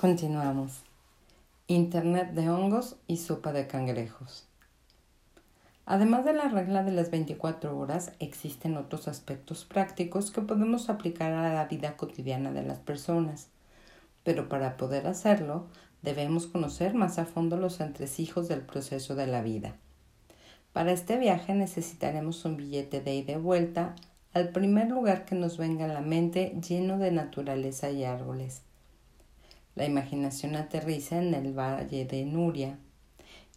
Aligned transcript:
Continuamos. 0.00 0.84
Internet 1.66 2.30
de 2.30 2.48
hongos 2.48 2.94
y 3.08 3.16
sopa 3.16 3.52
de 3.52 3.66
cangrejos. 3.66 4.46
Además 5.86 6.24
de 6.24 6.34
la 6.34 6.46
regla 6.46 6.84
de 6.84 6.92
las 6.92 7.10
24 7.10 7.76
horas, 7.76 8.12
existen 8.20 8.76
otros 8.76 9.08
aspectos 9.08 9.64
prácticos 9.64 10.30
que 10.30 10.40
podemos 10.40 10.88
aplicar 10.88 11.32
a 11.32 11.52
la 11.52 11.64
vida 11.64 11.96
cotidiana 11.96 12.52
de 12.52 12.62
las 12.62 12.78
personas. 12.78 13.48
Pero 14.22 14.48
para 14.48 14.76
poder 14.76 15.08
hacerlo, 15.08 15.66
debemos 16.02 16.46
conocer 16.46 16.94
más 16.94 17.18
a 17.18 17.24
fondo 17.24 17.56
los 17.56 17.80
entresijos 17.80 18.46
del 18.46 18.60
proceso 18.60 19.16
de 19.16 19.26
la 19.26 19.42
vida. 19.42 19.74
Para 20.72 20.92
este 20.92 21.18
viaje 21.18 21.54
necesitaremos 21.54 22.44
un 22.44 22.56
billete 22.56 23.00
de 23.00 23.16
ida 23.16 23.32
y 23.32 23.36
vuelta 23.38 23.96
al 24.32 24.50
primer 24.50 24.90
lugar 24.90 25.24
que 25.24 25.34
nos 25.34 25.58
venga 25.58 25.86
a 25.86 25.88
la 25.88 26.02
mente 26.02 26.56
lleno 26.60 26.98
de 26.98 27.10
naturaleza 27.10 27.90
y 27.90 28.04
árboles. 28.04 28.62
La 29.78 29.84
imaginación 29.84 30.56
aterriza 30.56 31.22
en 31.22 31.34
el 31.34 31.56
valle 31.56 32.04
de 32.04 32.24
Nuria, 32.24 32.76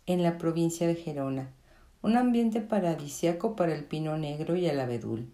en 0.05 0.21
la 0.21 0.38
provincia 0.38 0.85
de 0.85 0.93
Gerona, 0.93 1.49
un 2.03 2.16
ambiente 2.16 2.62
paradisiaco 2.62 3.55
para 3.55 3.73
el 3.73 3.85
pino 3.85 4.16
negro 4.20 4.55
y 4.55 4.67
el 4.67 4.79
abedul. 4.79 5.31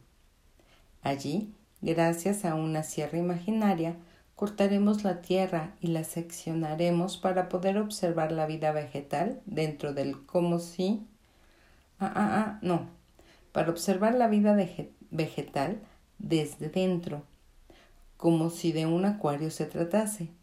Allí, 1.01 1.53
gracias 1.81 2.45
a 2.45 2.55
una 2.55 2.83
sierra 2.83 3.17
imaginaria, 3.17 3.97
cortaremos 4.37 5.03
la 5.03 5.19
tierra 5.19 5.75
y 5.81 5.87
la 5.87 6.05
seccionaremos 6.05 7.17
para 7.17 7.49
poder 7.49 7.79
observar 7.79 8.31
la 8.31 8.45
vida 8.45 8.71
vegetal 8.71 9.41
dentro 9.45 9.93
del 9.93 10.25
como 10.25 10.57
si. 10.57 11.05
Ah, 11.99 12.13
ah, 12.15 12.29
ah, 12.31 12.59
no. 12.61 12.87
Para 13.51 13.71
observar 13.71 14.15
la 14.15 14.29
vida 14.29 14.57
vegetal 15.11 15.81
desde 16.17 16.69
dentro, 16.69 17.23
como 18.15 18.49
si 18.49 18.71
de 18.71 18.85
un 18.85 19.03
acuario 19.03 19.51
se 19.51 19.65
tratase 19.65 20.36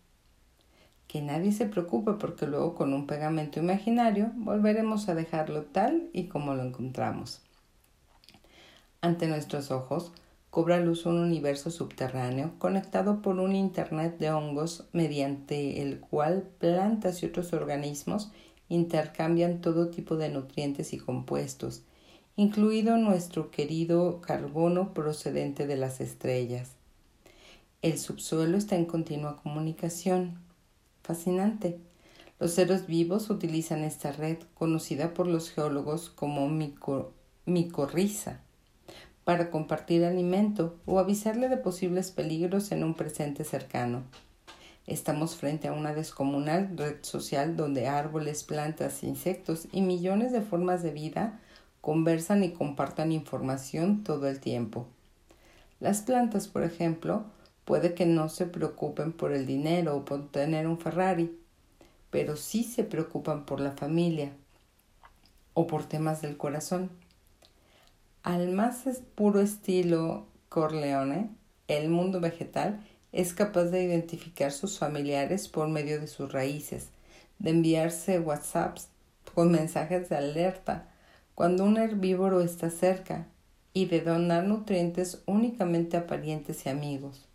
que 1.14 1.22
nadie 1.22 1.52
se 1.52 1.66
preocupe 1.66 2.14
porque 2.14 2.44
luego 2.44 2.74
con 2.74 2.92
un 2.92 3.06
pegamento 3.06 3.60
imaginario 3.60 4.32
volveremos 4.34 5.08
a 5.08 5.14
dejarlo 5.14 5.62
tal 5.62 6.08
y 6.12 6.24
como 6.24 6.54
lo 6.54 6.64
encontramos. 6.64 7.40
Ante 9.00 9.28
nuestros 9.28 9.70
ojos 9.70 10.10
cobra 10.50 10.80
luz 10.80 11.06
un 11.06 11.20
universo 11.20 11.70
subterráneo 11.70 12.54
conectado 12.58 13.22
por 13.22 13.38
un 13.38 13.54
Internet 13.54 14.18
de 14.18 14.32
hongos 14.32 14.88
mediante 14.92 15.82
el 15.82 16.00
cual 16.00 16.48
plantas 16.58 17.22
y 17.22 17.26
otros 17.26 17.52
organismos 17.52 18.32
intercambian 18.68 19.60
todo 19.60 19.90
tipo 19.90 20.16
de 20.16 20.30
nutrientes 20.30 20.92
y 20.92 20.98
compuestos, 20.98 21.84
incluido 22.34 22.96
nuestro 22.96 23.52
querido 23.52 24.20
carbono 24.20 24.92
procedente 24.94 25.68
de 25.68 25.76
las 25.76 26.00
estrellas. 26.00 26.72
El 27.82 28.00
subsuelo 28.00 28.58
está 28.58 28.74
en 28.74 28.86
continua 28.86 29.40
comunicación 29.40 30.42
fascinante. 31.04 31.78
Los 32.40 32.52
seres 32.52 32.88
vivos 32.88 33.30
utilizan 33.30 33.84
esta 33.84 34.10
red, 34.10 34.38
conocida 34.54 35.14
por 35.14 35.28
los 35.28 35.50
geólogos 35.50 36.10
como 36.10 36.50
micorriza, 37.46 38.40
para 39.22 39.50
compartir 39.50 40.04
alimento 40.04 40.76
o 40.86 40.98
avisarle 40.98 41.48
de 41.48 41.56
posibles 41.56 42.10
peligros 42.10 42.72
en 42.72 42.82
un 42.82 42.94
presente 42.94 43.44
cercano. 43.44 44.02
Estamos 44.86 45.36
frente 45.36 45.68
a 45.68 45.72
una 45.72 45.94
descomunal 45.94 46.76
red 46.76 46.96
social 47.02 47.56
donde 47.56 47.86
árboles, 47.86 48.42
plantas, 48.42 49.02
insectos 49.02 49.68
y 49.72 49.80
millones 49.80 50.32
de 50.32 50.42
formas 50.42 50.82
de 50.82 50.90
vida 50.90 51.40
conversan 51.80 52.44
y 52.44 52.50
compartan 52.50 53.12
información 53.12 54.04
todo 54.04 54.26
el 54.26 54.40
tiempo. 54.40 54.86
Las 55.80 56.02
plantas, 56.02 56.48
por 56.48 56.64
ejemplo, 56.64 57.24
Puede 57.64 57.94
que 57.94 58.06
no 58.06 58.28
se 58.28 58.46
preocupen 58.46 59.12
por 59.12 59.32
el 59.32 59.46
dinero 59.46 59.96
o 59.96 60.04
por 60.04 60.30
tener 60.30 60.66
un 60.66 60.78
Ferrari, 60.78 61.38
pero 62.10 62.36
sí 62.36 62.62
se 62.62 62.84
preocupan 62.84 63.46
por 63.46 63.60
la 63.60 63.72
familia 63.72 64.32
o 65.54 65.66
por 65.66 65.84
temas 65.84 66.20
del 66.20 66.36
corazón. 66.36 66.90
Al 68.22 68.52
más 68.52 68.84
puro 69.14 69.40
estilo 69.40 70.26
Corleone, 70.48 71.30
el 71.68 71.88
mundo 71.88 72.20
vegetal 72.20 72.80
es 73.12 73.32
capaz 73.32 73.64
de 73.66 73.84
identificar 73.84 74.52
sus 74.52 74.78
familiares 74.78 75.48
por 75.48 75.68
medio 75.68 76.00
de 76.00 76.06
sus 76.06 76.32
raíces, 76.32 76.88
de 77.38 77.50
enviarse 77.50 78.18
WhatsApps 78.18 78.88
con 79.34 79.52
mensajes 79.52 80.08
de 80.08 80.16
alerta 80.16 80.88
cuando 81.34 81.64
un 81.64 81.76
herbívoro 81.76 82.40
está 82.40 82.70
cerca 82.70 83.26
y 83.72 83.86
de 83.86 84.00
donar 84.00 84.44
nutrientes 84.44 85.22
únicamente 85.26 85.96
a 85.96 86.06
parientes 86.06 86.64
y 86.66 86.68
amigos. 86.68 87.26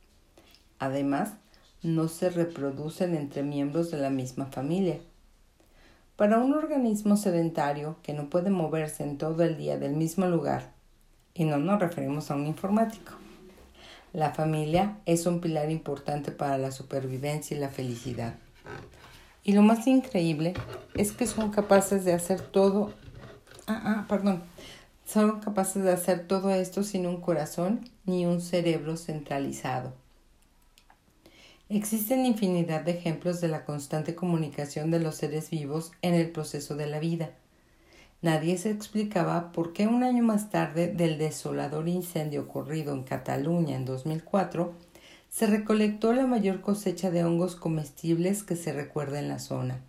Además, 0.80 1.34
no 1.84 2.08
se 2.08 2.30
reproducen 2.30 3.16
entre 3.16 3.44
miembros 3.44 3.92
de 3.92 3.98
la 3.98 4.10
misma 4.10 4.48
familia. 4.48 4.98
Para 6.16 6.40
un 6.40 6.54
organismo 6.54 7.16
sedentario 7.16 7.98
que 8.04 8.14
no 8.14 8.30
puede 8.30 8.50
moverse 8.50 9.04
en 9.04 9.18
todo 9.18 9.44
el 9.44 9.58
día 9.58 9.78
del 9.78 9.94
mismo 9.94 10.26
lugar, 10.26 10.72
y 11.34 11.46
no 11.46 11.58
nos 11.58 11.80
referimos 11.80 12.32
a 12.32 12.36
un 12.36 12.48
informático, 12.48 13.14
la 14.12 14.32
familia 14.32 14.98
es 15.06 15.26
un 15.26 15.40
pilar 15.40 15.70
importante 15.70 16.32
para 16.32 16.58
la 16.58 16.72
supervivencia 16.72 17.56
y 17.56 17.60
la 17.60 17.70
felicidad. 17.70 18.36
Y 19.44 19.54
lo 19.54 19.62
más 19.62 19.88
increíble 19.88 20.54
es 20.96 21.12
que 21.12 21.28
son 21.28 21.52
capaces 21.52 22.04
de 22.06 22.14
hacer 22.14 22.42
todo, 22.42 22.94
ah, 23.68 23.82
ah, 23.86 24.06
perdón, 24.10 24.44
son 25.06 25.40
capaces 25.40 25.84
de 25.84 25.92
hacer 25.92 26.28
todo 26.28 26.52
esto 26.52 26.84
sin 26.84 27.08
un 27.08 27.22
corazón 27.22 27.90
ni 28.06 28.26
un 28.26 28.42
cerebro 28.42 28.98
centralizado. 28.98 29.94
Existen 31.72 32.25
infinidad 32.25 32.81
de 32.81 32.94
ejemplos 32.94 33.41
de 33.41 33.47
la 33.47 33.63
constante 33.63 34.16
comunicación 34.16 34.90
de 34.90 35.00
los 35.00 35.18
seres 35.18 35.52
vivos 35.52 35.91
en 36.02 36.16
el 36.16 36.31
proceso 36.31 36.75
de 36.75 36.88
la 36.88 36.97
vida. 36.97 37.30
Nadie 38.24 38.57
se 38.57 38.72
explicaba 38.72 39.52
por 39.52 39.72
qué 39.72 39.85
un 39.85 40.02
año 40.02 40.24
más 40.24 40.50
tarde 40.50 40.88
del 40.88 41.19
desolador 41.19 41.88
incendio 41.88 42.41
ocurrido 42.41 42.96
en 42.96 43.03
Cataluña 43.03 43.75
en 43.75 43.85
2004, 43.85 44.74
se 45.30 45.46
recolectó 45.46 46.12
la 46.12 46.25
mayor 46.25 46.62
cosecha 46.62 47.12
de 47.12 47.24
hongos 47.24 47.56
comestibles 47.56 48.41
que 48.41 48.56
se 48.56 48.74
recuerda 48.74 49.19
en 49.19 49.28
la 49.28 49.38
zona. 49.38 49.84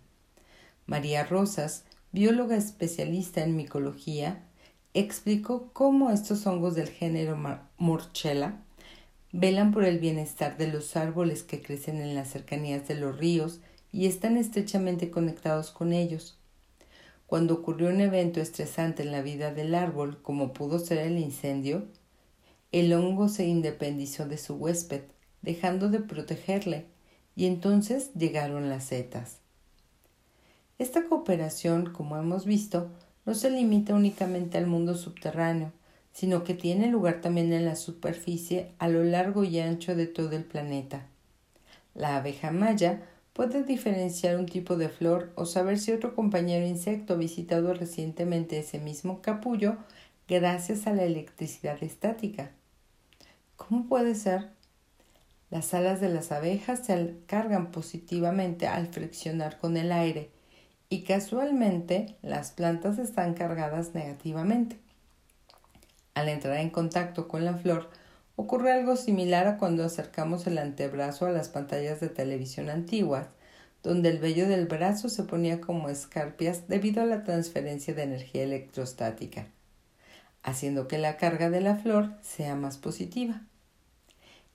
María 0.85 1.23
Rosas, 1.23 1.85
bióloga 2.11 2.57
especialista 2.57 3.43
en 3.43 3.55
micología, 3.55 4.43
explicó 4.93 5.71
cómo 5.73 6.11
estos 6.11 6.45
hongos 6.45 6.75
del 6.75 6.89
género 6.89 7.39
Morchella 7.79 8.59
Velan 9.33 9.71
por 9.71 9.85
el 9.85 9.99
bienestar 9.99 10.57
de 10.57 10.67
los 10.67 10.95
árboles 10.97 11.43
que 11.43 11.61
crecen 11.61 12.01
en 12.01 12.15
las 12.15 12.29
cercanías 12.29 12.87
de 12.87 12.95
los 12.95 13.17
ríos 13.17 13.61
y 13.91 14.05
están 14.05 14.37
estrechamente 14.37 15.09
conectados 15.09 15.71
con 15.71 15.93
ellos. 15.93 16.37
Cuando 17.27 17.53
ocurrió 17.53 17.87
un 17.89 18.01
evento 18.01 18.41
estresante 18.41 19.03
en 19.03 19.11
la 19.13 19.21
vida 19.21 19.53
del 19.53 19.73
árbol, 19.73 20.21
como 20.21 20.51
pudo 20.51 20.79
ser 20.79 20.97
el 20.97 21.17
incendio, 21.17 21.85
el 22.73 22.91
hongo 22.91 23.29
se 23.29 23.45
independizó 23.45 24.27
de 24.27 24.37
su 24.37 24.55
huésped, 24.55 25.03
dejando 25.41 25.89
de 25.89 25.99
protegerle, 25.99 26.85
y 27.35 27.45
entonces 27.45 28.11
llegaron 28.13 28.69
las 28.69 28.83
setas. 28.85 29.37
Esta 30.77 31.05
cooperación, 31.05 31.93
como 31.93 32.17
hemos 32.17 32.45
visto, 32.45 32.89
no 33.25 33.33
se 33.33 33.49
limita 33.49 33.93
únicamente 33.93 34.57
al 34.57 34.67
mundo 34.67 34.95
subterráneo, 34.95 35.71
sino 36.11 36.43
que 36.43 36.53
tiene 36.53 36.87
lugar 36.87 37.21
también 37.21 37.53
en 37.53 37.65
la 37.65 37.75
superficie 37.75 38.71
a 38.79 38.87
lo 38.87 39.03
largo 39.03 39.43
y 39.43 39.59
ancho 39.59 39.95
de 39.95 40.07
todo 40.07 40.35
el 40.35 40.43
planeta. 40.43 41.07
La 41.93 42.17
abeja 42.17 42.51
maya 42.51 43.01
puede 43.33 43.63
diferenciar 43.63 44.37
un 44.37 44.45
tipo 44.45 44.75
de 44.75 44.89
flor 44.89 45.31
o 45.35 45.45
saber 45.45 45.79
si 45.79 45.91
otro 45.91 46.15
compañero 46.15 46.65
insecto 46.65 47.13
ha 47.13 47.17
visitado 47.17 47.73
recientemente 47.73 48.59
ese 48.59 48.79
mismo 48.79 49.21
capullo 49.21 49.77
gracias 50.27 50.87
a 50.87 50.93
la 50.93 51.03
electricidad 51.03 51.81
estática. 51.83 52.51
¿Cómo 53.55 53.87
puede 53.87 54.15
ser? 54.15 54.49
Las 55.49 55.73
alas 55.73 55.99
de 55.99 56.09
las 56.09 56.31
abejas 56.31 56.85
se 56.85 57.15
cargan 57.25 57.71
positivamente 57.71 58.67
al 58.67 58.87
friccionar 58.87 59.59
con 59.59 59.75
el 59.75 59.91
aire 59.91 60.29
y 60.87 61.01
casualmente 61.03 62.15
las 62.21 62.51
plantas 62.51 62.97
están 62.99 63.33
cargadas 63.33 63.93
negativamente. 63.93 64.77
Al 66.13 66.29
entrar 66.29 66.57
en 66.57 66.69
contacto 66.69 67.27
con 67.27 67.45
la 67.45 67.53
flor, 67.55 67.89
ocurre 68.35 68.71
algo 68.71 68.95
similar 68.95 69.47
a 69.47 69.57
cuando 69.57 69.83
acercamos 69.83 70.45
el 70.47 70.57
antebrazo 70.57 71.25
a 71.25 71.31
las 71.31 71.49
pantallas 71.49 71.99
de 71.99 72.09
televisión 72.09 72.69
antiguas, 72.69 73.27
donde 73.83 74.09
el 74.09 74.19
vello 74.19 74.47
del 74.47 74.67
brazo 74.67 75.09
se 75.09 75.23
ponía 75.23 75.61
como 75.61 75.89
escarpias 75.89 76.67
debido 76.67 77.01
a 77.01 77.05
la 77.05 77.23
transferencia 77.23 77.93
de 77.93 78.03
energía 78.03 78.43
electrostática, 78.43 79.47
haciendo 80.43 80.87
que 80.87 80.97
la 80.97 81.17
carga 81.17 81.49
de 81.49 81.61
la 81.61 81.75
flor 81.75 82.13
sea 82.21 82.55
más 82.55 82.77
positiva. 82.77 83.41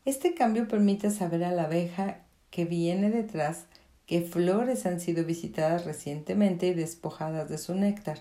Este 0.04 0.34
cambio 0.34 0.68
permite 0.68 1.10
saber 1.10 1.42
a 1.42 1.50
la 1.50 1.64
abeja 1.64 2.18
que 2.50 2.64
viene 2.64 3.10
detrás 3.10 3.64
qué 4.06 4.22
flores 4.22 4.86
han 4.86 5.00
sido 5.00 5.24
visitadas 5.24 5.84
recientemente 5.84 6.68
y 6.68 6.74
despojadas 6.74 7.48
de 7.48 7.58
su 7.58 7.74
néctar. 7.74 8.20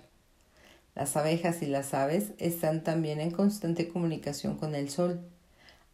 Las 0.96 1.18
abejas 1.18 1.62
y 1.62 1.66
las 1.66 1.94
aves 1.94 2.32
están 2.38 2.84
también 2.84 3.20
en 3.20 3.32
constante 3.32 3.90
comunicación 3.90 4.58
con 4.58 4.76
el 4.76 4.90
sol. 4.90 5.20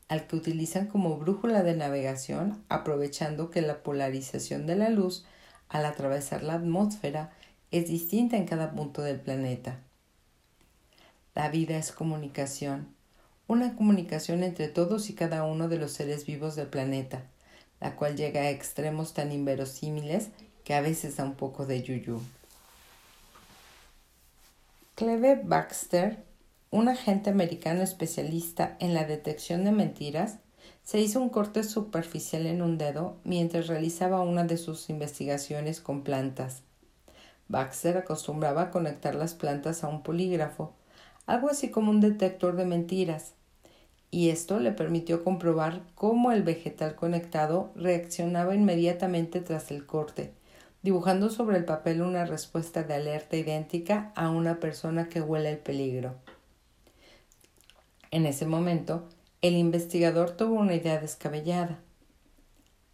al 0.07 0.27
que 0.27 0.35
utilizan 0.35 0.87
como 0.87 1.17
brújula 1.17 1.63
de 1.63 1.73
navegación, 1.73 2.65
aprovechando 2.67 3.49
que 3.49 3.61
la 3.61 3.81
polarización 3.81 4.67
de 4.67 4.75
la 4.75 4.89
luz 4.89 5.25
al 5.69 5.85
atravesar 5.85 6.43
la 6.43 6.55
atmósfera 6.55 7.31
es 7.71 7.87
distinta 7.87 8.35
en 8.35 8.45
cada 8.45 8.71
punto 8.71 9.01
del 9.03 9.21
planeta. 9.21 9.79
La 11.33 11.47
vida 11.47 11.77
es 11.77 11.93
comunicación, 11.93 12.93
una 13.47 13.73
comunicación 13.77 14.43
entre 14.43 14.67
todos 14.67 15.09
y 15.09 15.13
cada 15.13 15.45
uno 15.45 15.69
de 15.69 15.77
los 15.77 15.93
seres 15.93 16.25
vivos 16.25 16.57
del 16.57 16.67
planeta, 16.67 17.23
la 17.79 17.95
cual 17.95 18.17
llega 18.17 18.41
a 18.41 18.49
extremos 18.49 19.13
tan 19.13 19.31
inverosímiles 19.31 20.27
que 20.65 20.73
a 20.73 20.81
veces 20.81 21.15
da 21.15 21.23
un 21.23 21.35
poco 21.35 21.65
de 21.65 21.83
yuyu. 21.83 22.19
Cleve 25.01 25.41
Baxter, 25.43 26.23
un 26.69 26.87
agente 26.87 27.31
americano 27.31 27.81
especialista 27.81 28.77
en 28.79 28.93
la 28.93 29.03
detección 29.03 29.63
de 29.63 29.71
mentiras, 29.71 30.37
se 30.83 30.99
hizo 30.99 31.19
un 31.19 31.29
corte 31.29 31.63
superficial 31.63 32.45
en 32.45 32.61
un 32.61 32.77
dedo 32.77 33.17
mientras 33.23 33.65
realizaba 33.65 34.21
una 34.21 34.43
de 34.43 34.57
sus 34.57 34.91
investigaciones 34.91 35.81
con 35.81 36.03
plantas. 36.03 36.61
Baxter 37.47 37.97
acostumbraba 37.97 38.69
conectar 38.69 39.15
las 39.15 39.33
plantas 39.33 39.83
a 39.83 39.87
un 39.87 40.03
polígrafo, 40.03 40.75
algo 41.25 41.49
así 41.49 41.71
como 41.71 41.89
un 41.89 41.99
detector 41.99 42.55
de 42.55 42.65
mentiras, 42.65 43.33
y 44.11 44.29
esto 44.29 44.59
le 44.59 44.71
permitió 44.71 45.23
comprobar 45.23 45.81
cómo 45.95 46.31
el 46.31 46.43
vegetal 46.43 46.93
conectado 46.93 47.71
reaccionaba 47.73 48.53
inmediatamente 48.53 49.41
tras 49.41 49.71
el 49.71 49.87
corte, 49.87 50.35
dibujando 50.81 51.29
sobre 51.29 51.57
el 51.57 51.65
papel 51.65 52.01
una 52.01 52.25
respuesta 52.25 52.83
de 52.83 52.95
alerta 52.95 53.37
idéntica 53.37 54.11
a 54.15 54.29
una 54.29 54.59
persona 54.59 55.09
que 55.09 55.21
huele 55.21 55.51
el 55.51 55.57
peligro. 55.59 56.15
En 58.09 58.25
ese 58.25 58.45
momento, 58.45 59.07
el 59.41 59.55
investigador 59.55 60.31
tuvo 60.31 60.55
una 60.55 60.75
idea 60.75 60.99
descabellada. 60.99 61.79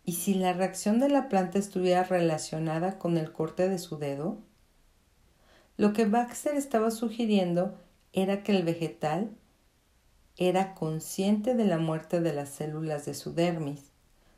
¿Y 0.06 0.14
si 0.14 0.34
la 0.34 0.54
reacción 0.54 1.00
de 1.00 1.10
la 1.10 1.28
planta 1.28 1.60
estuviera 1.60 2.04
relacionada 2.04 2.98
con 2.98 3.18
el 3.18 3.32
corte 3.32 3.68
de 3.68 3.80
su 3.80 3.98
dedo? 3.98 4.38
Lo 5.76 5.94
que 5.94 6.06
Baxter 6.06 6.56
estaba 6.56 6.92
sugiriendo 6.92 7.76
era 8.14 8.44
que 8.44 8.56
el 8.56 8.64
vegetal 8.64 9.32
era 10.38 10.76
consciente 10.76 11.56
de 11.56 11.66
la 11.66 11.78
muerte 11.78 12.22
de 12.22 12.34
las 12.34 12.50
células 12.50 13.06
de 13.06 13.14
su 13.14 13.34
dermis, 13.34 13.92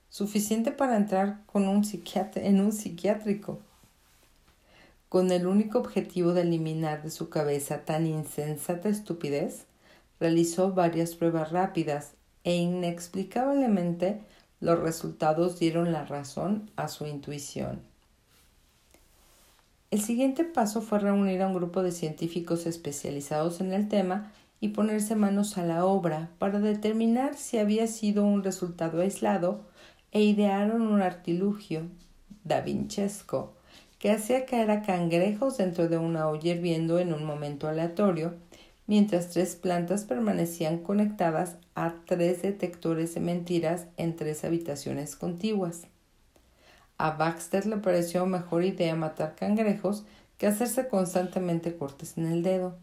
suficiente 0.10 0.72
para 0.72 0.98
entrar 0.98 1.42
con 1.46 1.68
un 1.68 1.84
en 2.36 2.62
un 2.62 2.72
psiquiátrico, 2.72 3.60
con 5.08 5.32
el 5.32 5.48
único 5.48 5.80
objetivo 5.80 6.34
de 6.34 6.42
eliminar 6.42 7.02
de 7.04 7.10
su 7.10 7.30
cabeza 7.30 7.86
tan 7.86 8.06
insensata 8.06 8.90
estupidez, 8.90 9.66
realizó 10.20 10.74
varias 10.74 11.16
pruebas 11.16 11.52
rápidas 11.52 12.14
e 12.44 12.56
inexplicablemente 12.56 14.22
los 14.60 14.80
resultados 14.80 15.58
dieron 15.58 15.92
la 15.92 16.06
razón 16.06 16.70
a 16.76 16.88
su 16.90 17.06
intuición. 17.08 17.82
El 19.90 20.02
siguiente 20.02 20.44
paso 20.44 20.82
fue 20.82 21.00
reunir 21.00 21.42
a 21.42 21.48
un 21.48 21.56
grupo 21.56 21.82
de 21.82 21.92
científicos 21.92 22.68
especializados 22.68 23.62
en 23.62 23.74
el 23.74 23.88
tema 23.88 24.32
y 24.60 24.70
ponerse 24.70 25.16
manos 25.16 25.58
a 25.58 25.64
la 25.64 25.86
obra 25.86 26.30
para 26.38 26.60
determinar 26.60 27.36
si 27.36 27.58
había 27.58 27.88
sido 27.88 28.24
un 28.26 28.44
resultado 28.44 29.02
aislado 29.02 29.62
e 30.12 30.22
idearon 30.22 30.82
un 30.82 31.02
artilugio 31.02 31.84
da 32.44 32.62
Vincesco 32.62 33.54
que 34.00 34.12
hacía 34.12 34.46
caer 34.46 34.72
a 34.72 34.82
cangrejos 34.82 35.58
dentro 35.58 35.90
de 35.90 35.98
una 35.98 36.28
olla 36.30 36.54
hirviendo 36.54 37.00
en 37.00 37.14
un 37.14 37.26
momento 37.26 37.68
aleatorio 37.68 38.36
mientras 38.88 39.30
tres 39.30 39.56
plantas 39.56 40.04
permanecían 40.06 40.80
conectadas 40.80 41.58
a 41.76 41.94
tres 42.08 42.42
detectores 42.42 43.14
de 43.14 43.20
mentiras 43.20 43.86
en 43.98 44.16
tres 44.16 44.44
habitaciones 44.44 45.16
contiguas. 45.16 45.84
A 46.98 47.12
Baxter 47.12 47.68
le 47.68 47.78
pareció 47.78 48.26
mejor 48.26 48.64
idea 48.64 48.96
matar 48.96 49.36
cangrejos 49.36 50.06
que 50.40 50.48
hacerse 50.48 50.88
constantemente 50.88 51.76
cortes 51.76 52.18
en 52.18 52.26
el 52.26 52.42
dedo. 52.42 52.78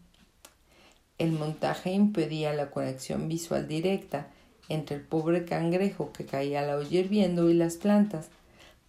El 1.17 1.33
montaje 1.33 1.91
impedía 1.91 2.53
la 2.53 2.71
conexión 2.71 3.27
visual 3.27 3.67
directa 3.67 4.27
entre 4.69 4.97
el 4.97 5.01
pobre 5.01 5.45
cangrejo 5.45 6.11
que 6.11 6.25
caía 6.25 6.61
a 6.61 6.65
la 6.65 6.75
olla 6.77 6.99
hirviendo 6.99 7.49
y 7.49 7.53
las 7.53 7.77
plantas, 7.77 8.29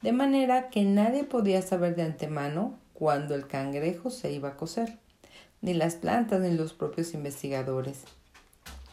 de 0.02 0.12
manera 0.12 0.70
que 0.70 0.84
nadie 0.84 1.24
podía 1.24 1.62
saber 1.62 1.96
de 1.96 2.02
antemano 2.02 2.78
cuándo 2.94 3.34
el 3.34 3.46
cangrejo 3.46 4.10
se 4.10 4.32
iba 4.32 4.50
a 4.50 4.56
cocer 4.56 4.98
ni 5.60 5.74
las 5.74 5.96
plantas 5.96 6.40
ni 6.40 6.56
los 6.56 6.72
propios 6.72 7.14
investigadores. 7.14 8.04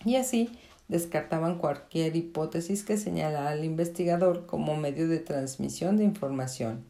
Y 0.04 0.16
así 0.16 0.50
descartaban 0.88 1.58
cualquier 1.58 2.16
hipótesis 2.16 2.84
que 2.84 2.98
señalara 2.98 3.50
al 3.50 3.66
investigador 3.66 4.46
como 4.46 4.76
medio 4.76 5.08
de 5.08 5.20
transmisión 5.20 5.98
de 5.98 6.04
información. 6.04 6.84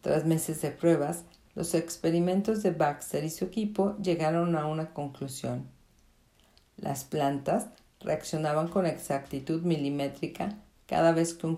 Tras 0.00 0.24
meses 0.24 0.62
de 0.62 0.70
pruebas, 0.70 1.24
los 1.54 1.74
experimentos 1.74 2.62
de 2.62 2.70
Baxter 2.70 3.24
y 3.24 3.30
su 3.30 3.44
equipo 3.44 3.96
llegaron 3.98 4.56
a 4.56 4.66
una 4.66 4.92
conclusión. 4.92 5.66
Las 6.76 7.04
plantas 7.04 7.68
reaccionaban 8.06 8.68
con 8.68 8.86
exactitud 8.86 9.60
milimétrica 9.62 10.56
cada 10.86 11.12
vez 11.12 11.34
que 11.34 11.46
un 11.46 11.56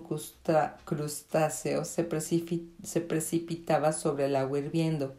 crustáceo 0.85 1.85
se, 1.85 2.03
precipitaba 2.03 3.93
sobre 3.93 4.25
el 4.25 4.35
agua 4.35 4.59
hirviendo 4.59 5.15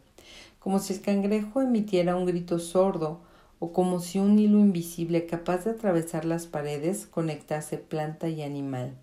como 0.61 0.77
si 0.77 0.93
el 0.93 1.01
cangrejo 1.01 1.63
emitiera 1.63 2.15
un 2.15 2.27
grito 2.27 2.59
sordo 2.59 3.19
o 3.57 3.73
como 3.73 3.99
si 3.99 4.19
un 4.19 4.37
hilo 4.37 4.59
invisible 4.59 5.25
capaz 5.25 5.65
de 5.65 5.71
atravesar 5.71 6.23
las 6.23 6.45
paredes 6.45 7.07
conectase 7.07 7.79
planta 7.79 8.29
y 8.29 8.43
animal. 8.43 8.95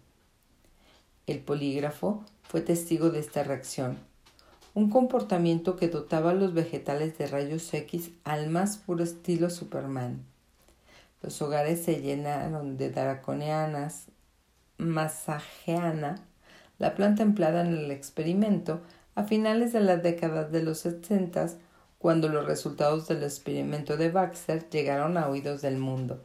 El 1.27 1.41
polígrafo 1.41 2.23
fue 2.45 2.61
testigo 2.61 3.11
de 3.11 3.19
esta 3.19 3.43
reacción, 3.43 3.99
un 4.73 4.89
comportamiento 4.89 5.75
que 5.75 5.89
dotaba 5.89 6.31
a 6.31 6.35
los 6.35 6.55
vegetales 6.55 7.19
de 7.19 7.27
rayos 7.27 7.75
X 7.75 8.11
al 8.23 8.49
más 8.49 8.77
puro 8.77 9.03
estilo 9.03 9.51
Superman. 9.51 10.28
Los 11.23 11.43
hogares 11.43 11.83
se 11.83 12.01
llenaron 12.01 12.77
de 12.77 12.91
draconianas, 12.91 14.07
masajeana, 14.79 16.25
la 16.79 16.95
planta 16.95 17.23
empleada 17.23 17.63
en 17.63 17.77
el 17.77 17.91
experimento, 17.91 18.81
a 19.17 19.25
finales 19.25 19.73
de 19.73 19.81
la 19.81 19.97
década 19.97 20.45
de 20.45 20.63
los 20.63 20.79
60, 20.79 21.49
cuando 21.99 22.29
los 22.29 22.47
resultados 22.47 23.09
del 23.09 23.25
experimento 23.25 23.97
de 23.97 24.11
Baxter 24.11 24.71
llegaron 24.71 25.19
a 25.19 25.29
oídos 25.29 25.61
del 25.61 25.79
mundo, 25.79 26.23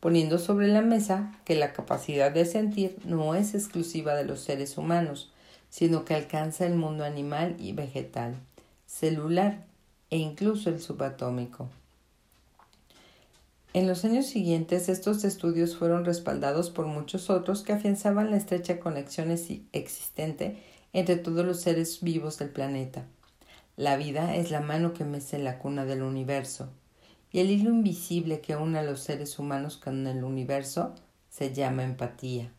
poniendo 0.00 0.38
sobre 0.38 0.68
la 0.68 0.80
mesa 0.80 1.38
que 1.44 1.54
la 1.54 1.74
capacidad 1.74 2.32
de 2.32 2.46
sentir 2.46 2.96
no 3.04 3.34
es 3.34 3.54
exclusiva 3.54 4.14
de 4.14 4.24
los 4.24 4.40
seres 4.40 4.78
humanos, 4.78 5.30
sino 5.68 6.06
que 6.06 6.14
alcanza 6.14 6.66
el 6.66 6.74
mundo 6.74 7.04
animal 7.04 7.56
y 7.58 7.72
vegetal, 7.72 8.36
celular 8.86 9.66
e 10.08 10.16
incluso 10.16 10.70
el 10.70 10.80
subatómico. 10.80 11.68
En 13.72 13.86
los 13.86 14.04
años 14.04 14.26
siguientes 14.26 14.88
estos 14.88 15.22
estudios 15.22 15.76
fueron 15.76 16.04
respaldados 16.04 16.70
por 16.70 16.86
muchos 16.86 17.30
otros 17.30 17.62
que 17.62 17.72
afianzaban 17.72 18.32
la 18.32 18.36
estrecha 18.36 18.80
conexión 18.80 19.30
existente 19.30 20.60
entre 20.92 21.14
todos 21.14 21.46
los 21.46 21.60
seres 21.60 22.00
vivos 22.00 22.36
del 22.38 22.50
planeta. 22.50 23.06
La 23.76 23.96
vida 23.96 24.34
es 24.34 24.50
la 24.50 24.60
mano 24.60 24.92
que 24.92 25.04
mece 25.04 25.38
la 25.38 25.58
cuna 25.58 25.84
del 25.84 26.02
universo, 26.02 26.68
y 27.30 27.38
el 27.38 27.50
hilo 27.50 27.70
invisible 27.70 28.40
que 28.40 28.56
une 28.56 28.80
a 28.80 28.82
los 28.82 29.00
seres 29.00 29.38
humanos 29.38 29.76
con 29.76 30.04
el 30.08 30.24
universo 30.24 30.96
se 31.28 31.54
llama 31.54 31.84
empatía. 31.84 32.50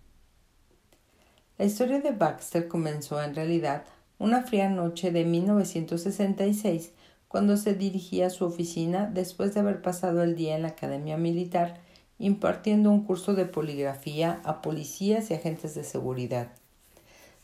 La 1.58 1.66
historia 1.66 2.00
de 2.00 2.12
Baxter 2.12 2.70
comenzó 2.70 3.22
en 3.22 3.36
realidad 3.36 3.84
una 4.18 4.44
fría 4.44 4.70
noche 4.70 5.12
de 5.12 5.26
1966 5.26 6.94
cuando 7.32 7.56
se 7.56 7.74
dirigía 7.74 8.28
a 8.28 8.30
su 8.30 8.44
oficina 8.44 9.10
después 9.12 9.54
de 9.54 9.62
haber 9.62 9.82
pasado 9.82 10.22
el 10.22 10.36
día 10.36 10.58
en 10.58 10.64
la 10.64 10.68
Academia 10.68 11.16
Militar 11.16 11.80
impartiendo 12.20 12.92
un 12.92 13.06
curso 13.06 13.34
de 13.36 13.46
poligrafía 13.46 14.42
a 14.44 14.62
policías 14.62 15.32
y 15.32 15.36
agentes 15.36 15.74
de 15.74 15.86
seguridad. 15.86 16.50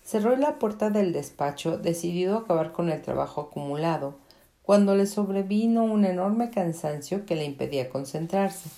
Cerró 0.03 0.36
la 0.36 0.60
puerta 0.60 0.89
del 0.89 1.13
despacho, 1.13 1.77
decidido 1.77 2.36
a 2.36 2.41
acabar 2.41 2.74
con 2.74 2.89
el 2.89 3.01
trabajo 3.01 3.39
acumulado, 3.39 4.17
cuando 4.62 4.94
le 4.94 5.08
sobrevino 5.08 5.86
un 5.86 6.03
enorme 6.03 6.50
cansancio 6.50 7.25
que 7.25 7.38
le 7.38 7.46
impedía 7.46 7.89
concentrarse. 7.89 8.70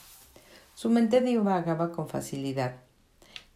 Su 0.76 0.92
mente 0.92 1.22
divagaba 1.22 1.92
con 1.92 2.08
facilidad. 2.08 2.76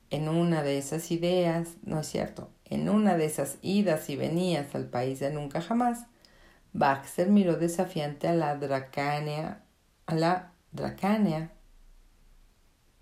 En 0.10 0.27
una 0.27 0.63
de 0.63 0.79
esas 0.79 1.12
ideas, 1.12 1.75
no 1.83 2.00
es 2.00 2.07
cierto, 2.07 2.50
en 2.65 2.89
una 2.89 3.15
de 3.15 3.25
esas 3.25 3.57
idas 3.62 4.10
y 4.10 4.15
venidas 4.15 4.74
al 4.74 4.86
país 4.86 5.19
de 5.19 5.31
nunca 5.31 5.62
jamás, 5.62 6.07
Baxter 6.74 7.30
miró 7.30 7.56
desafiante 7.56 8.27
a 8.27 8.34
la 8.34 8.58
dracánea, 8.58 9.63
a 10.08 10.15
la 10.15 10.51
dracánea, 10.72 11.51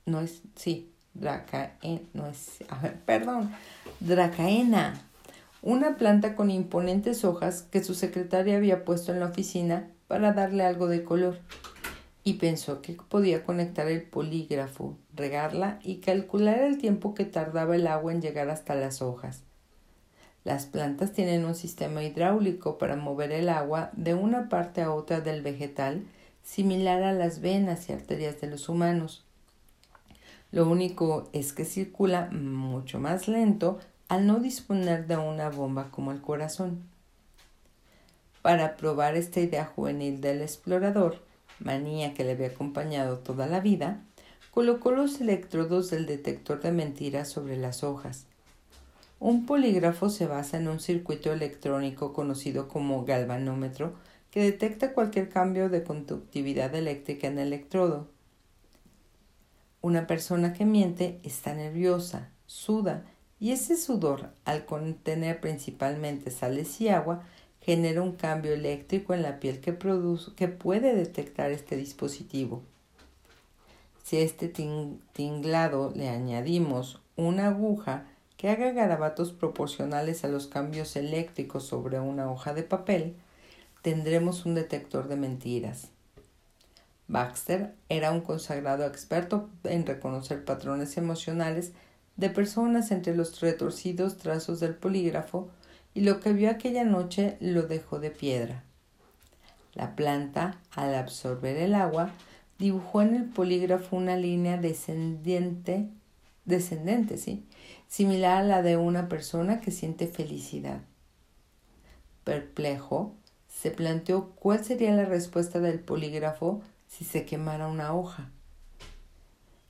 no 0.05 0.19
es, 0.19 0.41
sí, 0.55 0.93
Dracaena, 1.13 2.01
no 2.13 2.27
es, 2.27 2.59
perdón, 3.05 3.51
Dracaena, 3.99 5.01
una 5.61 5.95
planta 5.95 6.35
con 6.35 6.49
imponentes 6.49 7.23
hojas 7.23 7.63
que 7.63 7.83
su 7.83 7.93
secretaria 7.93 8.57
había 8.57 8.85
puesto 8.85 9.11
en 9.11 9.19
la 9.19 9.27
oficina 9.27 9.89
para 10.07 10.33
darle 10.33 10.65
algo 10.65 10.87
de 10.87 11.03
color. 11.03 11.39
y 12.23 12.33
pensó 12.33 12.83
que 12.83 12.93
podía 12.93 13.43
conectar 13.43 13.87
el 13.87 14.03
polígrafo, 14.03 14.95
regarla 15.15 15.79
y 15.81 16.01
calcular 16.01 16.59
el 16.59 16.77
tiempo 16.77 17.15
que 17.15 17.25
tardaba 17.25 17.75
el 17.75 17.87
agua 17.87 18.11
en 18.11 18.21
llegar 18.21 18.49
hasta 18.49 18.75
las 18.75 19.01
hojas. 19.01 19.43
Las 20.43 20.65
plantas 20.65 21.11
tienen 21.13 21.45
un 21.45 21.55
sistema 21.55 22.03
hidráulico 22.03 22.77
para 22.77 22.95
mover 22.95 23.31
el 23.31 23.49
agua 23.49 23.91
de 23.93 24.15
una 24.15 24.49
parte 24.49 24.81
a 24.81 24.91
otra 24.91 25.21
del 25.21 25.43
vegetal, 25.43 26.03
similar 26.43 27.03
a 27.03 27.13
las 27.13 27.41
venas 27.41 27.89
y 27.89 27.93
arterias 27.93 28.41
de 28.41 28.47
los 28.47 28.67
humanos. 28.67 29.23
Lo 30.51 30.67
único 30.67 31.29
es 31.31 31.53
que 31.53 31.63
circula 31.63 32.29
mucho 32.31 32.99
más 32.99 33.27
lento 33.27 33.79
al 34.09 34.25
no 34.25 34.39
disponer 34.39 35.07
de 35.07 35.15
una 35.15 35.49
bomba 35.49 35.89
como 35.91 36.11
el 36.11 36.21
corazón. 36.21 36.83
Para 38.41 38.75
probar 38.75 39.15
esta 39.15 39.39
idea 39.39 39.65
juvenil 39.65 40.19
del 40.19 40.41
explorador, 40.41 41.23
manía 41.59 42.13
que 42.15 42.23
le 42.23 42.31
había 42.31 42.47
acompañado 42.47 43.19
toda 43.19 43.45
la 43.45 43.59
vida, 43.59 44.01
colocó 44.49 44.91
los 44.91 45.21
electrodos 45.21 45.91
del 45.91 46.07
detector 46.07 46.59
de 46.59 46.71
mentiras 46.71 47.29
sobre 47.29 47.55
las 47.55 47.83
hojas. 47.83 48.25
Un 49.21 49.45
polígrafo 49.45 50.09
se 50.09 50.25
basa 50.25 50.57
en 50.57 50.67
un 50.67 50.79
circuito 50.79 51.31
electrónico 51.31 52.11
conocido 52.11 52.67
como 52.67 53.05
galvanómetro 53.05 53.93
que 54.31 54.41
detecta 54.41 54.95
cualquier 54.95 55.29
cambio 55.29 55.69
de 55.69 55.83
conductividad 55.83 56.73
eléctrica 56.73 57.27
en 57.27 57.37
el 57.37 57.49
electrodo. 57.53 58.07
Una 59.79 60.07
persona 60.07 60.53
que 60.53 60.65
miente 60.65 61.19
está 61.21 61.53
nerviosa, 61.53 62.31
suda, 62.47 63.05
y 63.39 63.51
ese 63.51 63.77
sudor, 63.77 64.31
al 64.43 64.65
contener 64.65 65.39
principalmente 65.39 66.31
sales 66.31 66.81
y 66.81 66.89
agua, 66.89 67.21
genera 67.59 68.01
un 68.01 68.13
cambio 68.13 68.53
eléctrico 68.53 69.13
en 69.13 69.21
la 69.21 69.39
piel 69.39 69.59
que, 69.59 69.71
produce, 69.71 70.31
que 70.33 70.47
puede 70.47 70.95
detectar 70.95 71.51
este 71.51 71.77
dispositivo. 71.77 72.63
Si 74.01 74.17
a 74.17 74.21
este 74.21 74.51
tinglado 75.13 75.91
le 75.95 76.09
añadimos 76.09 76.99
una 77.15 77.49
aguja 77.49 78.07
que 78.41 78.49
haga 78.49 78.71
garabatos 78.71 79.33
proporcionales 79.33 80.23
a 80.23 80.27
los 80.27 80.47
cambios 80.47 80.95
eléctricos 80.95 81.63
sobre 81.63 81.99
una 81.99 82.31
hoja 82.31 82.55
de 82.55 82.63
papel, 82.63 83.13
tendremos 83.83 84.47
un 84.47 84.55
detector 84.55 85.07
de 85.07 85.15
mentiras. 85.15 85.89
Baxter 87.07 87.75
era 87.87 88.09
un 88.11 88.21
consagrado 88.21 88.83
experto 88.87 89.47
en 89.63 89.85
reconocer 89.85 90.43
patrones 90.43 90.97
emocionales 90.97 91.73
de 92.17 92.31
personas 92.31 92.89
entre 92.89 93.15
los 93.15 93.39
retorcidos 93.41 94.17
trazos 94.17 94.59
del 94.59 94.73
polígrafo 94.73 95.47
y 95.93 96.01
lo 96.01 96.19
que 96.19 96.33
vio 96.33 96.49
aquella 96.49 96.83
noche 96.83 97.37
lo 97.41 97.61
dejó 97.61 97.99
de 97.99 98.09
piedra. 98.09 98.63
La 99.75 99.95
planta, 99.95 100.59
al 100.71 100.95
absorber 100.95 101.57
el 101.57 101.75
agua, 101.75 102.09
dibujó 102.57 103.03
en 103.03 103.13
el 103.13 103.25
polígrafo 103.25 103.97
una 103.97 104.17
línea 104.17 104.57
descendiente, 104.57 105.89
descendente, 106.45 107.17
¿sí? 107.17 107.45
Similar 107.91 108.37
a 108.37 108.43
la 108.43 108.61
de 108.61 108.77
una 108.77 109.09
persona 109.09 109.59
que 109.59 109.69
siente 109.69 110.07
felicidad. 110.07 110.79
Perplejo, 112.23 113.13
se 113.49 113.69
planteó 113.69 114.29
cuál 114.35 114.63
sería 114.63 114.93
la 114.93 115.03
respuesta 115.03 115.59
del 115.59 115.81
polígrafo 115.81 116.61
si 116.87 117.03
se 117.03 117.25
quemara 117.25 117.67
una 117.67 117.93
hoja. 117.93 118.29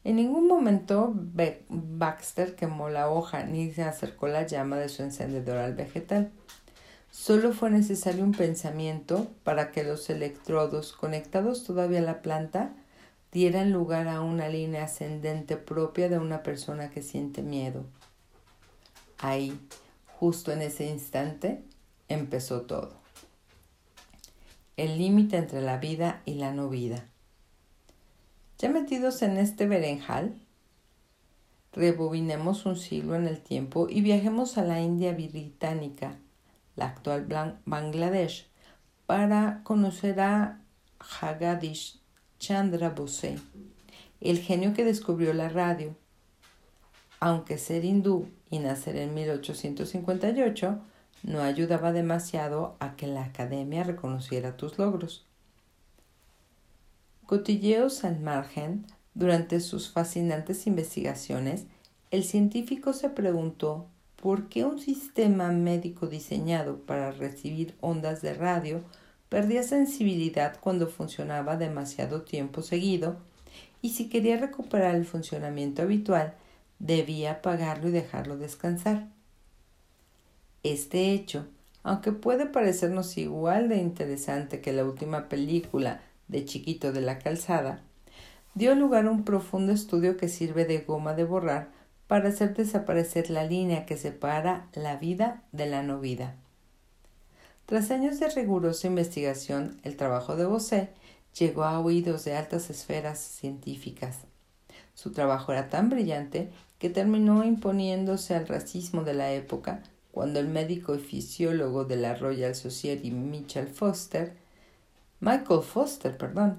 En 0.04 0.18
ningún 0.18 0.48
momento 0.48 1.16
Baxter 1.16 2.56
quemó 2.56 2.90
la 2.90 3.10
hoja 3.10 3.44
ni 3.44 3.72
se 3.72 3.82
acercó 3.82 4.28
la 4.28 4.46
llama 4.46 4.78
de 4.78 4.90
su 4.90 5.01
encendedor 5.01 5.58
al 5.58 5.74
vegetal. 5.74 6.30
Solo 7.10 7.54
fue 7.54 7.72
necesario 7.72 8.24
un 8.24 8.34
pensamiento 8.34 9.32
para 9.44 9.72
que 9.72 9.84
los 9.84 10.12
electrodos 10.12 10.94
conectados 10.94 11.63
todavía 11.63 12.00
a 12.00 12.04
la 12.04 12.22
planta 12.22 12.75
dieran 13.32 13.72
lugar 13.72 14.08
a 14.08 14.22
una 14.22 14.48
línea 14.48 14.84
ascendente 14.84 15.58
propia 15.58 16.08
de 16.08 16.20
una 16.20 16.44
persona 16.44 16.92
que 16.92 17.01
siente 17.01 17.42
miedo. 17.42 17.84
Ahí, 19.24 19.56
justo 20.20 20.51
en 20.51 20.63
ese 20.63 20.90
instante, 20.90 21.63
empezó 22.08 22.62
todo. 22.62 22.94
El 24.78 24.98
límite 24.98 25.38
entre 25.38 25.62
la 25.62 25.78
vida 25.78 26.24
y 26.25 26.34
la 26.34 26.51
no 26.51 26.70
vida. 26.70 27.06
Ya 28.58 28.70
metidos 28.70 29.22
en 29.22 29.38
este 29.38 29.68
berenjal, 29.68 30.34
rebobinemos 31.72 32.66
un 32.66 32.75
siglo 32.75 33.16
en 33.16 33.28
el 33.28 33.40
tiempo 33.42 33.88
y 33.88 34.01
viajemos 34.01 34.58
a 34.58 34.63
la 34.63 34.82
India 34.82 35.13
británica, 35.13 36.18
la 36.75 36.88
actual 36.88 37.60
Bangladesh, 37.66 38.50
para 39.06 39.62
conocer 39.63 40.20
a 40.20 40.62
Jagadish 41.00 42.00
Chandra 42.40 42.90
Bose, 42.90 43.38
el 44.20 44.40
genio 44.40 44.74
que 44.74 44.84
descubrió 44.84 45.32
la 45.32 45.50
radio. 45.50 45.96
Aunque 47.20 47.60
ser 47.60 47.86
hindú 47.86 48.28
y 48.51 48.60
nacer 48.60 48.98
en 48.98 49.15
1858 49.15 50.79
no 51.24 51.41
ayudaba 51.41 51.91
demasiado 51.91 52.75
a 52.79 52.96
que 52.96 53.08
la 53.08 53.24
academia 53.24 53.84
reconociera 53.84 54.58
tus 54.58 54.77
logros. 54.77 55.25
Cotilleos 57.25 58.03
al 58.03 58.20
margen, 58.20 58.86
durante 59.13 59.60
sus 59.62 59.89
fascinantes 59.89 60.67
investigaciones, 60.67 61.65
el 62.12 62.24
científico 62.24 62.93
se 62.93 63.10
preguntó 63.10 63.88
por 64.17 64.50
qué 64.50 64.65
un 64.65 64.79
sistema 64.79 65.51
médico 65.51 66.08
diseñado 66.08 66.77
para 66.79 67.12
recibir 67.12 67.75
ondas 67.79 68.22
de 68.22 68.34
radio 68.34 68.84
perdía 69.29 69.63
sensibilidad 69.63 70.60
cuando 70.60 70.88
funcionaba 70.88 71.55
demasiado 71.55 72.24
tiempo 72.24 72.62
seguido 72.62 73.17
y 73.81 73.91
si 73.91 74.10
quería 74.10 74.38
recuperar 74.38 74.96
el 74.96 75.05
funcionamiento 75.05 75.81
habitual 75.81 76.36
debía 76.81 77.33
apagarlo 77.33 77.89
y 77.89 77.91
dejarlo 77.91 78.38
descansar. 78.38 79.07
Este 80.63 81.11
hecho, 81.11 81.47
aunque 81.83 82.11
puede 82.11 82.47
parecernos 82.47 83.17
igual 83.17 83.69
de 83.69 83.77
interesante 83.77 84.61
que 84.61 84.73
la 84.73 84.83
última 84.83 85.29
película 85.29 86.01
de 86.27 86.43
Chiquito 86.43 86.91
de 86.91 87.01
la 87.01 87.19
Calzada, 87.19 87.81
dio 88.55 88.73
lugar 88.75 89.05
a 89.05 89.11
un 89.11 89.23
profundo 89.23 89.71
estudio 89.71 90.17
que 90.17 90.27
sirve 90.27 90.65
de 90.65 90.79
goma 90.79 91.13
de 91.13 91.23
borrar 91.23 91.69
para 92.07 92.29
hacer 92.29 92.55
desaparecer 92.55 93.29
la 93.29 93.43
línea 93.43 93.85
que 93.85 93.95
separa 93.95 94.67
la 94.73 94.97
vida 94.97 95.43
de 95.51 95.67
la 95.67 95.83
no 95.83 96.00
vida. 96.00 96.35
Tras 97.67 97.91
años 97.91 98.19
de 98.19 98.27
rigurosa 98.29 98.88
investigación, 98.88 99.79
el 99.83 99.95
trabajo 99.95 100.35
de 100.35 100.45
Bosé 100.45 100.89
llegó 101.38 101.63
a 101.63 101.79
oídos 101.79 102.25
de 102.25 102.35
altas 102.35 102.69
esferas 102.69 103.19
científicas. 103.19 104.17
Su 104.93 105.11
trabajo 105.11 105.51
era 105.53 105.69
tan 105.69 105.89
brillante 105.89 106.51
que 106.81 106.89
terminó 106.89 107.43
imponiéndose 107.43 108.33
al 108.33 108.47
racismo 108.47 109.03
de 109.03 109.13
la 109.13 109.31
época 109.31 109.83
cuando 110.11 110.39
el 110.39 110.47
médico 110.47 110.95
y 110.95 110.97
fisiólogo 110.97 111.85
de 111.85 111.95
la 111.95 112.15
Royal 112.15 112.55
Society 112.55 113.11
Mitchell 113.11 113.67
Foster 113.67 114.35
Michael 115.19 115.61
Foster, 115.61 116.17
perdón, 116.17 116.57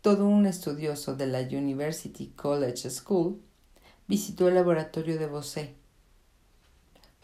todo 0.00 0.28
un 0.28 0.46
estudioso 0.46 1.16
de 1.16 1.26
la 1.26 1.40
University 1.40 2.28
College 2.36 2.88
School, 2.88 3.42
visitó 4.06 4.46
el 4.46 4.54
laboratorio 4.54 5.18
de 5.18 5.26
Bose. 5.26 5.74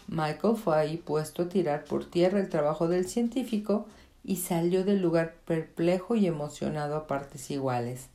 Michael 0.09 0.57
fue 0.57 0.77
ahí 0.77 0.97
puesto 0.97 1.43
a 1.45 1.49
tirar 1.49 1.85
por 1.85 2.11
tierra 2.11 2.41
el 2.41 2.49
trabajo 2.49 2.89
del 2.89 3.07
científico 3.07 3.87
y 4.25 4.39
salió 4.39 4.85
del 4.85 5.01
lugar 5.01 5.37
perplejo 5.45 6.17
y 6.17 6.27
emocionado 6.27 6.97
a 6.97 7.07
partes 7.07 7.49
iguales. 7.53 8.09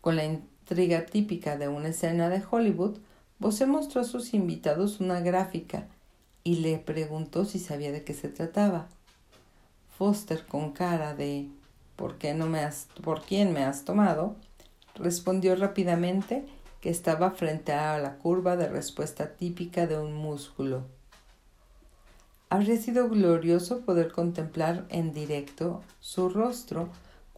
Con 0.00 0.16
la 0.16 0.24
típica 1.10 1.56
de 1.56 1.68
una 1.68 1.88
escena 1.88 2.28
de 2.28 2.42
Hollywood, 2.48 2.98
Bose 3.38 3.66
mostró 3.66 4.02
a 4.02 4.04
sus 4.04 4.34
invitados 4.34 5.00
una 5.00 5.20
gráfica 5.20 5.88
y 6.44 6.56
le 6.56 6.78
preguntó 6.78 7.44
si 7.44 7.58
sabía 7.58 7.90
de 7.90 8.04
qué 8.04 8.14
se 8.14 8.28
trataba. 8.28 8.86
Foster 9.98 10.46
con 10.46 10.72
cara 10.72 11.14
de 11.14 11.48
¿por 11.96 12.18
qué 12.18 12.34
no 12.34 12.46
me 12.46 12.60
has 12.60 12.86
por 13.02 13.22
quién 13.22 13.52
me 13.52 13.64
has 13.64 13.84
tomado? 13.84 14.36
respondió 14.94 15.56
rápidamente 15.56 16.44
que 16.80 16.90
estaba 16.90 17.30
frente 17.32 17.72
a 17.72 17.98
la 17.98 18.16
curva 18.16 18.56
de 18.56 18.68
respuesta 18.68 19.34
típica 19.34 19.86
de 19.86 19.98
un 19.98 20.14
músculo. 20.14 20.84
Habría 22.48 22.76
sido 22.76 23.08
glorioso 23.08 23.80
poder 23.80 24.12
contemplar 24.12 24.86
en 24.88 25.12
directo 25.12 25.82
su 26.00 26.28
rostro 26.28 26.90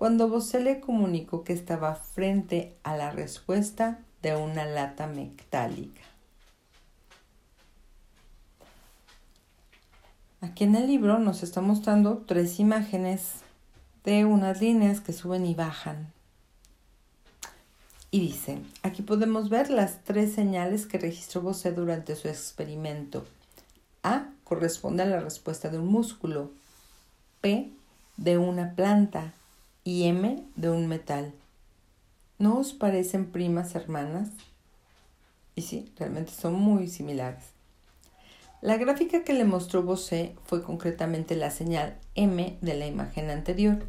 cuando 0.02 0.28
Bosé 0.28 0.58
le 0.58 0.80
comunicó 0.80 1.44
que 1.44 1.52
estaba 1.52 1.94
frente 1.94 2.74
a 2.82 2.96
la 2.96 3.12
respuesta 3.12 4.00
de 4.20 4.34
una 4.34 4.64
lata 4.64 5.06
metálica. 5.06 6.00
Aquí 10.40 10.64
en 10.64 10.74
el 10.74 10.88
libro 10.88 11.20
nos 11.20 11.44
está 11.44 11.60
mostrando 11.60 12.24
tres 12.26 12.58
imágenes 12.58 13.34
de 14.02 14.24
unas 14.24 14.60
líneas 14.60 15.00
que 15.00 15.12
suben 15.12 15.46
y 15.46 15.54
bajan. 15.54 16.12
Y 18.10 18.18
dice, 18.18 18.58
aquí 18.82 19.02
podemos 19.02 19.50
ver 19.50 19.70
las 19.70 20.02
tres 20.02 20.34
señales 20.34 20.84
que 20.86 20.98
registró 20.98 21.42
Bose 21.42 21.70
durante 21.70 22.16
su 22.16 22.26
experimento. 22.26 23.24
A 24.02 24.24
corresponde 24.42 25.04
a 25.04 25.06
la 25.06 25.20
respuesta 25.20 25.68
de 25.68 25.78
un 25.78 25.86
músculo, 25.86 26.50
P 27.40 27.70
de 28.16 28.38
una 28.38 28.74
planta 28.74 29.34
y 29.84 30.04
M 30.04 30.44
de 30.56 30.70
un 30.70 30.86
metal. 30.86 31.32
¿No 32.38 32.58
os 32.58 32.72
parecen 32.72 33.30
primas 33.30 33.74
hermanas? 33.74 34.30
Y 35.54 35.62
sí, 35.62 35.92
realmente 35.98 36.32
son 36.32 36.54
muy 36.54 36.88
similares. 36.88 37.44
La 38.60 38.76
gráfica 38.76 39.24
que 39.24 39.32
le 39.32 39.44
mostró 39.44 39.82
Bose 39.82 40.36
fue 40.44 40.62
concretamente 40.62 41.34
la 41.34 41.50
señal 41.50 41.98
M 42.14 42.56
de 42.60 42.74
la 42.74 42.86
imagen 42.86 43.30
anterior. 43.30 43.84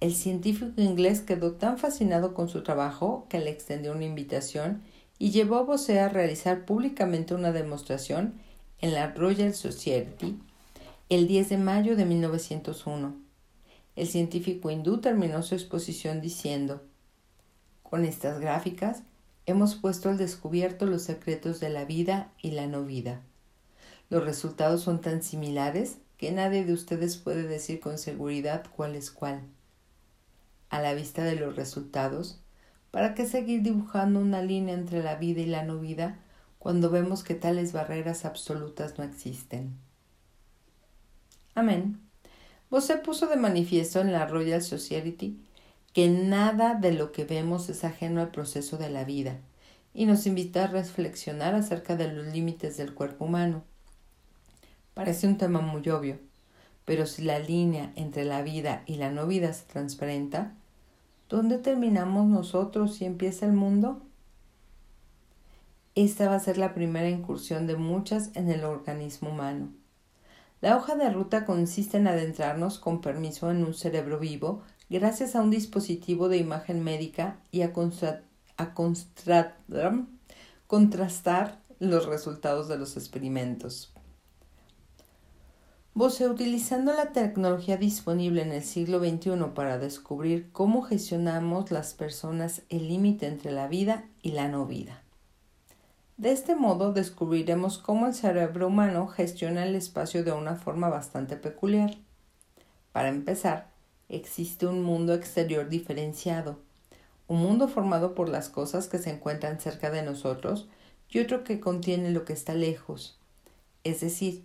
El 0.00 0.14
científico 0.14 0.80
inglés 0.80 1.20
quedó 1.20 1.52
tan 1.52 1.78
fascinado 1.78 2.34
con 2.34 2.48
su 2.48 2.62
trabajo 2.62 3.26
que 3.28 3.38
le 3.38 3.50
extendió 3.50 3.92
una 3.92 4.04
invitación 4.04 4.82
y 5.18 5.30
llevó 5.30 5.56
a 5.56 5.62
Bose 5.62 6.00
a 6.00 6.08
realizar 6.08 6.64
públicamente 6.64 7.34
una 7.34 7.52
demostración 7.52 8.34
en 8.80 8.94
la 8.94 9.12
Royal 9.12 9.54
Society 9.54 10.38
el 11.08 11.28
10 11.28 11.50
de 11.50 11.58
mayo 11.58 11.96
de 11.96 12.06
1901. 12.06 13.23
El 13.96 14.08
científico 14.08 14.70
hindú 14.70 15.00
terminó 15.00 15.42
su 15.42 15.54
exposición 15.54 16.20
diciendo 16.20 16.82
Con 17.82 18.04
estas 18.04 18.40
gráficas 18.40 19.02
hemos 19.46 19.76
puesto 19.76 20.08
al 20.08 20.18
descubierto 20.18 20.86
los 20.86 21.02
secretos 21.02 21.60
de 21.60 21.68
la 21.68 21.84
vida 21.84 22.32
y 22.42 22.52
la 22.52 22.66
no 22.66 22.84
vida. 22.84 23.20
Los 24.10 24.24
resultados 24.24 24.82
son 24.82 25.00
tan 25.00 25.22
similares 25.22 25.98
que 26.18 26.32
nadie 26.32 26.64
de 26.64 26.72
ustedes 26.72 27.16
puede 27.16 27.44
decir 27.44 27.80
con 27.80 27.98
seguridad 27.98 28.64
cuál 28.74 28.94
es 28.94 29.10
cuál. 29.10 29.42
A 30.70 30.80
la 30.80 30.94
vista 30.94 31.24
de 31.24 31.36
los 31.36 31.54
resultados, 31.54 32.40
¿para 32.90 33.14
qué 33.14 33.26
seguir 33.26 33.62
dibujando 33.62 34.20
una 34.20 34.42
línea 34.42 34.74
entre 34.74 35.02
la 35.02 35.16
vida 35.16 35.40
y 35.42 35.46
la 35.46 35.64
no 35.64 35.78
vida 35.78 36.18
cuando 36.58 36.90
vemos 36.90 37.22
que 37.22 37.34
tales 37.34 37.72
barreras 37.72 38.24
absolutas 38.24 38.98
no 38.98 39.04
existen? 39.04 39.76
Amén. 41.54 42.03
Bose 42.74 42.96
puso 42.96 43.28
de 43.28 43.36
manifiesto 43.36 44.00
en 44.00 44.10
la 44.10 44.26
Royal 44.26 44.60
Society 44.60 45.38
que 45.92 46.08
nada 46.08 46.74
de 46.74 46.90
lo 46.90 47.12
que 47.12 47.24
vemos 47.24 47.68
es 47.68 47.84
ajeno 47.84 48.20
al 48.20 48.32
proceso 48.32 48.78
de 48.78 48.90
la 48.90 49.04
vida 49.04 49.38
y 49.94 50.06
nos 50.06 50.26
invita 50.26 50.64
a 50.64 50.66
reflexionar 50.66 51.54
acerca 51.54 51.94
de 51.94 52.12
los 52.12 52.26
límites 52.26 52.76
del 52.76 52.92
cuerpo 52.92 53.26
humano. 53.26 53.62
Parece 54.92 55.28
un 55.28 55.38
tema 55.38 55.60
muy 55.60 55.88
obvio, 55.88 56.18
pero 56.84 57.06
si 57.06 57.22
la 57.22 57.38
línea 57.38 57.92
entre 57.94 58.24
la 58.24 58.42
vida 58.42 58.82
y 58.86 58.96
la 58.96 59.12
no 59.12 59.28
vida 59.28 59.52
se 59.52 59.66
transparenta, 59.66 60.52
¿dónde 61.28 61.58
terminamos 61.58 62.26
nosotros 62.26 63.00
y 63.00 63.04
empieza 63.04 63.46
el 63.46 63.52
mundo? 63.52 64.02
Esta 65.94 66.28
va 66.28 66.34
a 66.34 66.40
ser 66.40 66.58
la 66.58 66.74
primera 66.74 67.08
incursión 67.08 67.68
de 67.68 67.76
muchas 67.76 68.34
en 68.34 68.50
el 68.50 68.64
organismo 68.64 69.30
humano. 69.30 69.83
La 70.64 70.78
hoja 70.78 70.94
de 70.94 71.10
ruta 71.10 71.44
consiste 71.44 71.98
en 71.98 72.06
adentrarnos 72.06 72.78
con 72.78 73.02
permiso 73.02 73.50
en 73.50 73.62
un 73.62 73.74
cerebro 73.74 74.18
vivo 74.18 74.62
gracias 74.88 75.36
a 75.36 75.42
un 75.42 75.50
dispositivo 75.50 76.30
de 76.30 76.38
imagen 76.38 76.82
médica 76.82 77.38
y 77.52 77.60
a, 77.60 77.74
contrastar 80.66 81.60
los 81.80 82.06
resultados 82.06 82.68
de 82.68 82.78
los 82.78 82.96
experimentos. 82.96 83.92
Bose, 85.92 86.30
utilizando 86.30 86.94
la 86.94 87.12
tecnología 87.12 87.76
disponible 87.76 88.40
en 88.40 88.52
el 88.52 88.64
siglo 88.64 89.00
XXI 89.00 89.32
para 89.54 89.76
descubrir 89.76 90.50
cómo 90.50 90.80
gestionamos 90.80 91.72
las 91.72 91.92
personas 91.92 92.62
el 92.70 92.88
límite 92.88 93.26
entre 93.26 93.52
la 93.52 93.68
vida 93.68 94.06
y 94.22 94.32
la 94.32 94.48
no 94.48 94.64
vida. 94.64 95.03
De 96.16 96.30
este 96.30 96.54
modo 96.54 96.92
descubriremos 96.92 97.78
cómo 97.78 98.06
el 98.06 98.14
cerebro 98.14 98.68
humano 98.68 99.08
gestiona 99.08 99.64
el 99.64 99.74
espacio 99.74 100.22
de 100.22 100.30
una 100.30 100.54
forma 100.54 100.88
bastante 100.88 101.36
peculiar. 101.36 101.96
Para 102.92 103.08
empezar, 103.08 103.72
existe 104.08 104.66
un 104.66 104.84
mundo 104.84 105.12
exterior 105.12 105.68
diferenciado, 105.68 106.60
un 107.26 107.42
mundo 107.42 107.66
formado 107.66 108.14
por 108.14 108.28
las 108.28 108.48
cosas 108.48 108.86
que 108.86 108.98
se 108.98 109.10
encuentran 109.10 109.60
cerca 109.60 109.90
de 109.90 110.02
nosotros 110.02 110.68
y 111.10 111.18
otro 111.18 111.42
que 111.42 111.58
contiene 111.58 112.10
lo 112.10 112.24
que 112.24 112.32
está 112.32 112.54
lejos. 112.54 113.18
Es 113.82 114.00
decir, 114.00 114.44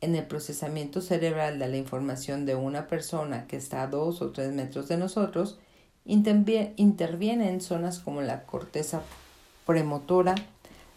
en 0.00 0.14
el 0.14 0.24
procesamiento 0.26 1.00
cerebral 1.00 1.58
de 1.58 1.66
la 1.66 1.76
información 1.78 2.46
de 2.46 2.54
una 2.54 2.86
persona 2.86 3.48
que 3.48 3.56
está 3.56 3.82
a 3.82 3.86
dos 3.88 4.22
o 4.22 4.30
tres 4.30 4.52
metros 4.52 4.86
de 4.86 4.98
nosotros, 4.98 5.58
intervienen 6.04 7.60
zonas 7.60 7.98
como 7.98 8.22
la 8.22 8.46
corteza 8.46 9.02
premotora, 9.66 10.36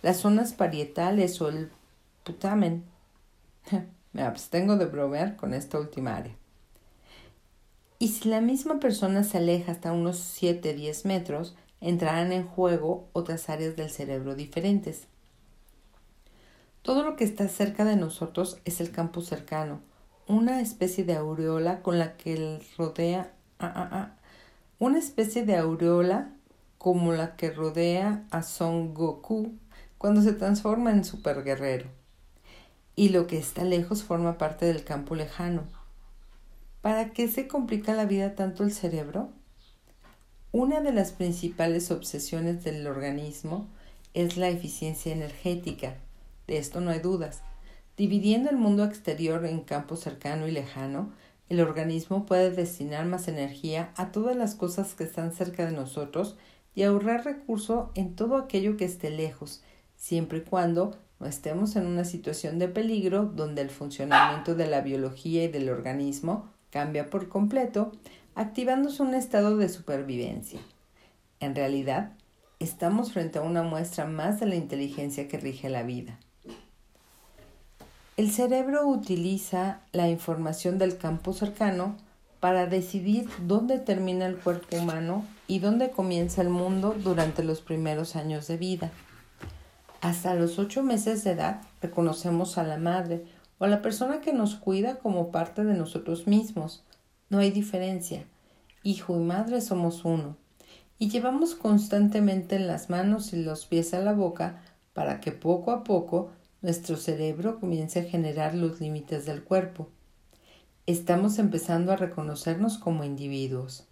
las 0.01 0.17
zonas 0.17 0.53
parietales 0.53 1.41
o 1.41 1.49
el 1.49 1.71
putamen. 2.23 2.83
Me 4.13 4.23
abstengo 4.23 4.77
de 4.77 4.85
bromear 4.85 5.35
con 5.35 5.53
esta 5.53 5.79
última 5.79 6.15
área. 6.15 6.35
Y 7.99 8.09
si 8.09 8.29
la 8.29 8.41
misma 8.41 8.79
persona 8.79 9.23
se 9.23 9.37
aleja 9.37 9.71
hasta 9.71 9.91
unos 9.91 10.17
7-10 10.41 11.05
metros, 11.05 11.55
entrarán 11.81 12.31
en 12.31 12.47
juego 12.47 13.07
otras 13.13 13.49
áreas 13.49 13.75
del 13.75 13.89
cerebro 13.89 14.35
diferentes. 14.35 15.07
Todo 16.81 17.03
lo 17.03 17.15
que 17.15 17.23
está 17.23 17.47
cerca 17.47 17.85
de 17.85 17.95
nosotros 17.95 18.59
es 18.65 18.81
el 18.81 18.91
campo 18.91 19.21
cercano, 19.21 19.81
una 20.27 20.61
especie 20.61 21.03
de 21.03 21.15
aureola 21.15 21.81
con 21.81 21.99
la 21.99 22.17
que 22.17 22.59
rodea 22.77 23.33
ah, 23.59 23.71
ah, 23.75 23.89
ah, 23.91 24.15
una 24.79 24.97
especie 24.97 25.45
de 25.45 25.57
aureola 25.57 26.33
como 26.79 27.11
la 27.11 27.35
que 27.35 27.51
rodea 27.51 28.25
a 28.31 28.41
Son 28.41 28.95
Goku 28.95 29.53
cuando 30.01 30.23
se 30.23 30.33
transforma 30.33 30.89
en 30.89 31.05
superguerrero. 31.05 31.85
Y 32.95 33.09
lo 33.09 33.27
que 33.27 33.37
está 33.37 33.63
lejos 33.63 34.01
forma 34.01 34.39
parte 34.39 34.65
del 34.65 34.83
campo 34.83 35.13
lejano. 35.13 35.61
¿Para 36.81 37.11
qué 37.11 37.27
se 37.27 37.47
complica 37.47 37.93
la 37.93 38.05
vida 38.05 38.33
tanto 38.33 38.63
el 38.63 38.71
cerebro? 38.71 39.29
Una 40.51 40.81
de 40.81 40.91
las 40.91 41.11
principales 41.11 41.91
obsesiones 41.91 42.63
del 42.63 42.87
organismo 42.87 43.67
es 44.15 44.37
la 44.37 44.49
eficiencia 44.49 45.13
energética. 45.13 45.97
De 46.47 46.57
esto 46.57 46.81
no 46.81 46.89
hay 46.89 46.99
dudas. 46.99 47.43
Dividiendo 47.95 48.49
el 48.49 48.57
mundo 48.57 48.83
exterior 48.83 49.45
en 49.45 49.59
campo 49.61 49.97
cercano 49.97 50.47
y 50.47 50.51
lejano, 50.51 51.11
el 51.47 51.61
organismo 51.61 52.25
puede 52.25 52.49
destinar 52.49 53.05
más 53.05 53.27
energía 53.27 53.91
a 53.95 54.11
todas 54.11 54.35
las 54.35 54.55
cosas 54.55 54.95
que 54.95 55.03
están 55.03 55.31
cerca 55.31 55.63
de 55.67 55.73
nosotros 55.73 56.37
y 56.73 56.81
ahorrar 56.81 57.23
recurso 57.23 57.91
en 57.93 58.15
todo 58.15 58.37
aquello 58.37 58.77
que 58.77 58.85
esté 58.85 59.11
lejos, 59.11 59.61
siempre 60.01 60.39
y 60.39 60.41
cuando 60.41 60.97
no 61.19 61.27
estemos 61.27 61.75
en 61.75 61.85
una 61.85 62.05
situación 62.05 62.57
de 62.57 62.67
peligro 62.67 63.25
donde 63.25 63.61
el 63.61 63.69
funcionamiento 63.69 64.55
de 64.55 64.65
la 64.65 64.81
biología 64.81 65.43
y 65.43 65.47
del 65.47 65.69
organismo 65.69 66.49
cambia 66.71 67.11
por 67.11 67.29
completo, 67.29 67.91
activándose 68.33 69.03
un 69.03 69.13
estado 69.13 69.57
de 69.57 69.69
supervivencia. 69.69 70.59
En 71.39 71.53
realidad, 71.53 72.13
estamos 72.59 73.13
frente 73.13 73.37
a 73.37 73.43
una 73.43 73.61
muestra 73.61 74.07
más 74.07 74.39
de 74.39 74.47
la 74.47 74.55
inteligencia 74.55 75.27
que 75.27 75.37
rige 75.37 75.69
la 75.69 75.83
vida. 75.83 76.17
El 78.17 78.31
cerebro 78.31 78.87
utiliza 78.87 79.81
la 79.91 80.09
información 80.09 80.79
del 80.79 80.97
campo 80.97 81.31
cercano 81.31 81.95
para 82.39 82.65
decidir 82.65 83.29
dónde 83.45 83.77
termina 83.77 84.25
el 84.25 84.37
cuerpo 84.37 84.77
humano 84.77 85.25
y 85.47 85.59
dónde 85.59 85.91
comienza 85.91 86.41
el 86.41 86.49
mundo 86.49 86.95
durante 86.97 87.43
los 87.43 87.61
primeros 87.61 88.15
años 88.15 88.47
de 88.47 88.57
vida. 88.57 88.91
Hasta 90.01 90.33
los 90.33 90.57
ocho 90.57 90.81
meses 90.81 91.23
de 91.23 91.31
edad 91.31 91.61
reconocemos 91.79 92.57
a 92.57 92.63
la 92.63 92.77
madre 92.77 93.23
o 93.59 93.65
a 93.65 93.67
la 93.67 93.83
persona 93.83 94.19
que 94.19 94.33
nos 94.33 94.55
cuida 94.55 94.97
como 94.97 95.31
parte 95.31 95.63
de 95.63 95.75
nosotros 95.75 96.25
mismos. 96.25 96.83
No 97.29 97.37
hay 97.37 97.51
diferencia. 97.51 98.25
Hijo 98.81 99.15
y 99.15 99.19
madre 99.19 99.61
somos 99.61 100.03
uno. 100.03 100.37
Y 100.97 101.09
llevamos 101.09 101.53
constantemente 101.53 102.55
en 102.55 102.65
las 102.65 102.89
manos 102.89 103.31
y 103.33 103.43
los 103.43 103.67
pies 103.67 103.93
a 103.93 103.99
la 103.99 104.13
boca 104.13 104.63
para 104.93 105.19
que 105.19 105.31
poco 105.31 105.69
a 105.69 105.83
poco 105.83 106.31
nuestro 106.63 106.97
cerebro 106.97 107.59
comience 107.59 107.99
a 107.99 108.03
generar 108.03 108.55
los 108.55 108.81
límites 108.81 109.27
del 109.27 109.43
cuerpo. 109.43 109.87
Estamos 110.87 111.37
empezando 111.37 111.91
a 111.91 111.95
reconocernos 111.95 112.79
como 112.79 113.03
individuos. 113.03 113.87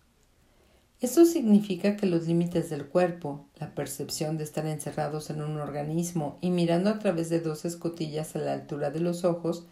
Esto 1.01 1.23
significa 1.23 1.95
que 1.95 2.07
los 2.07 2.27
límites 2.27 2.69
del 2.69 2.85
cuerpo, 2.85 3.47
la 3.55 3.73
percepción 3.73 4.37
de 4.37 4.43
estar 4.43 4.65
encerrados 4.65 5.29
en 5.29 5.41
un 5.41 5.57
organismo 5.57 6.37
y 6.41 6.49
mirando 6.49 6.89
a 6.89 6.99
través 6.99 7.29
de 7.29 7.39
dos 7.39 7.63
escotillas 7.63 8.35
a 8.35 8.39
la 8.39 8.51
altura 8.51 8.91
de 8.91 8.99
los 8.99 9.23
ojos, 9.23 9.65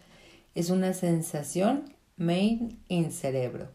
es 0.54 0.70
una 0.70 0.94
sensación 0.94 1.94
made 2.16 2.70
in 2.88 3.12
cerebro. 3.12 3.68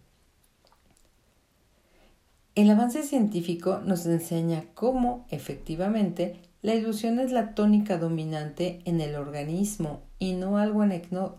El 2.55 2.71
avance 2.71 3.03
científico 3.03 3.81
nos 3.85 4.05
enseña 4.07 4.65
cómo, 4.73 5.27
efectivamente, 5.29 6.39
la 6.63 6.73
ilusión 6.73 7.19
es 7.19 7.31
la 7.31 7.53
tónica 7.53 7.97
dominante 7.97 8.81
en 8.85 8.99
el 8.99 9.15
organismo 9.15 10.01
y 10.17 10.33
no 10.33 10.57
algo 10.57 10.83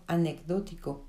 anecdótico. 0.07 1.07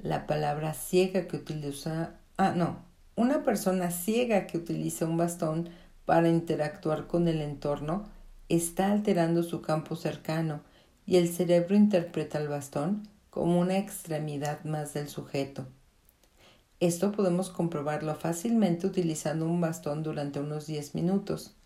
La 0.00 0.28
palabra 0.28 0.72
ciega 0.74 1.26
que 1.26 1.36
utiliza... 1.36 2.14
Ah, 2.36 2.52
no, 2.56 2.87
una 3.18 3.42
persona 3.42 3.90
ciega 3.90 4.46
que 4.46 4.58
utiliza 4.58 5.04
un 5.04 5.16
bastón 5.16 5.70
para 6.04 6.28
interactuar 6.28 7.08
con 7.08 7.26
el 7.26 7.40
entorno 7.40 8.04
está 8.48 8.92
alterando 8.92 9.42
su 9.42 9.60
campo 9.60 9.96
cercano 9.96 10.60
y 11.04 11.16
el 11.16 11.28
cerebro 11.28 11.74
interpreta 11.74 12.38
el 12.38 12.46
bastón 12.46 13.08
como 13.30 13.58
una 13.58 13.76
extremidad 13.76 14.62
más 14.62 14.94
del 14.94 15.08
sujeto. 15.08 15.66
Esto 16.78 17.10
podemos 17.10 17.50
comprobarlo 17.50 18.14
fácilmente 18.14 18.86
utilizando 18.86 19.46
un 19.46 19.60
bastón 19.60 20.04
durante 20.04 20.38
unos 20.38 20.68
10 20.68 20.94
minutos. 20.94 21.56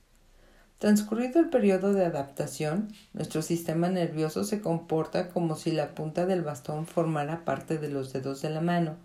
Transcurrido 0.78 1.38
el 1.38 1.50
periodo 1.50 1.92
de 1.92 2.06
adaptación, 2.06 2.94
nuestro 3.12 3.42
sistema 3.42 3.90
nervioso 3.90 4.44
se 4.44 4.62
comporta 4.62 5.28
como 5.28 5.56
si 5.56 5.70
la 5.70 5.94
punta 5.94 6.24
del 6.24 6.40
bastón 6.40 6.86
formara 6.86 7.44
parte 7.44 7.76
de 7.76 7.90
los 7.90 8.10
dedos 8.10 8.40
de 8.40 8.48
la 8.48 8.62
mano 8.62 8.96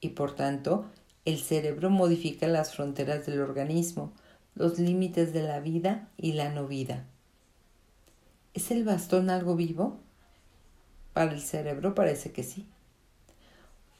y 0.00 0.08
por 0.08 0.34
tanto 0.34 0.86
el 1.24 1.38
cerebro 1.38 1.90
modifica 1.90 2.46
las 2.46 2.74
fronteras 2.74 3.26
del 3.26 3.40
organismo, 3.40 4.12
los 4.54 4.78
límites 4.78 5.32
de 5.32 5.42
la 5.42 5.60
vida 5.60 6.08
y 6.16 6.32
la 6.32 6.50
no 6.50 6.66
vida. 6.66 7.04
¿Es 8.52 8.70
el 8.70 8.84
bastón 8.84 9.30
algo 9.30 9.56
vivo? 9.56 9.98
Para 11.12 11.32
el 11.32 11.40
cerebro 11.40 11.94
parece 11.94 12.32
que 12.32 12.42
sí. 12.42 12.66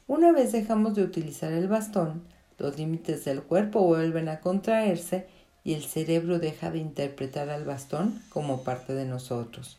Una 0.06 0.32
vez 0.32 0.52
dejamos 0.52 0.94
de 0.94 1.02
utilizar 1.02 1.52
el 1.52 1.66
bastón, 1.66 2.22
los 2.58 2.78
límites 2.78 3.24
del 3.24 3.42
cuerpo 3.42 3.80
vuelven 3.80 4.28
a 4.28 4.40
contraerse 4.40 5.26
y 5.64 5.72
el 5.74 5.82
cerebro 5.82 6.38
deja 6.38 6.70
de 6.70 6.78
interpretar 6.78 7.48
al 7.48 7.64
bastón 7.64 8.22
como 8.28 8.62
parte 8.62 8.94
de 8.94 9.06
nosotros. 9.06 9.78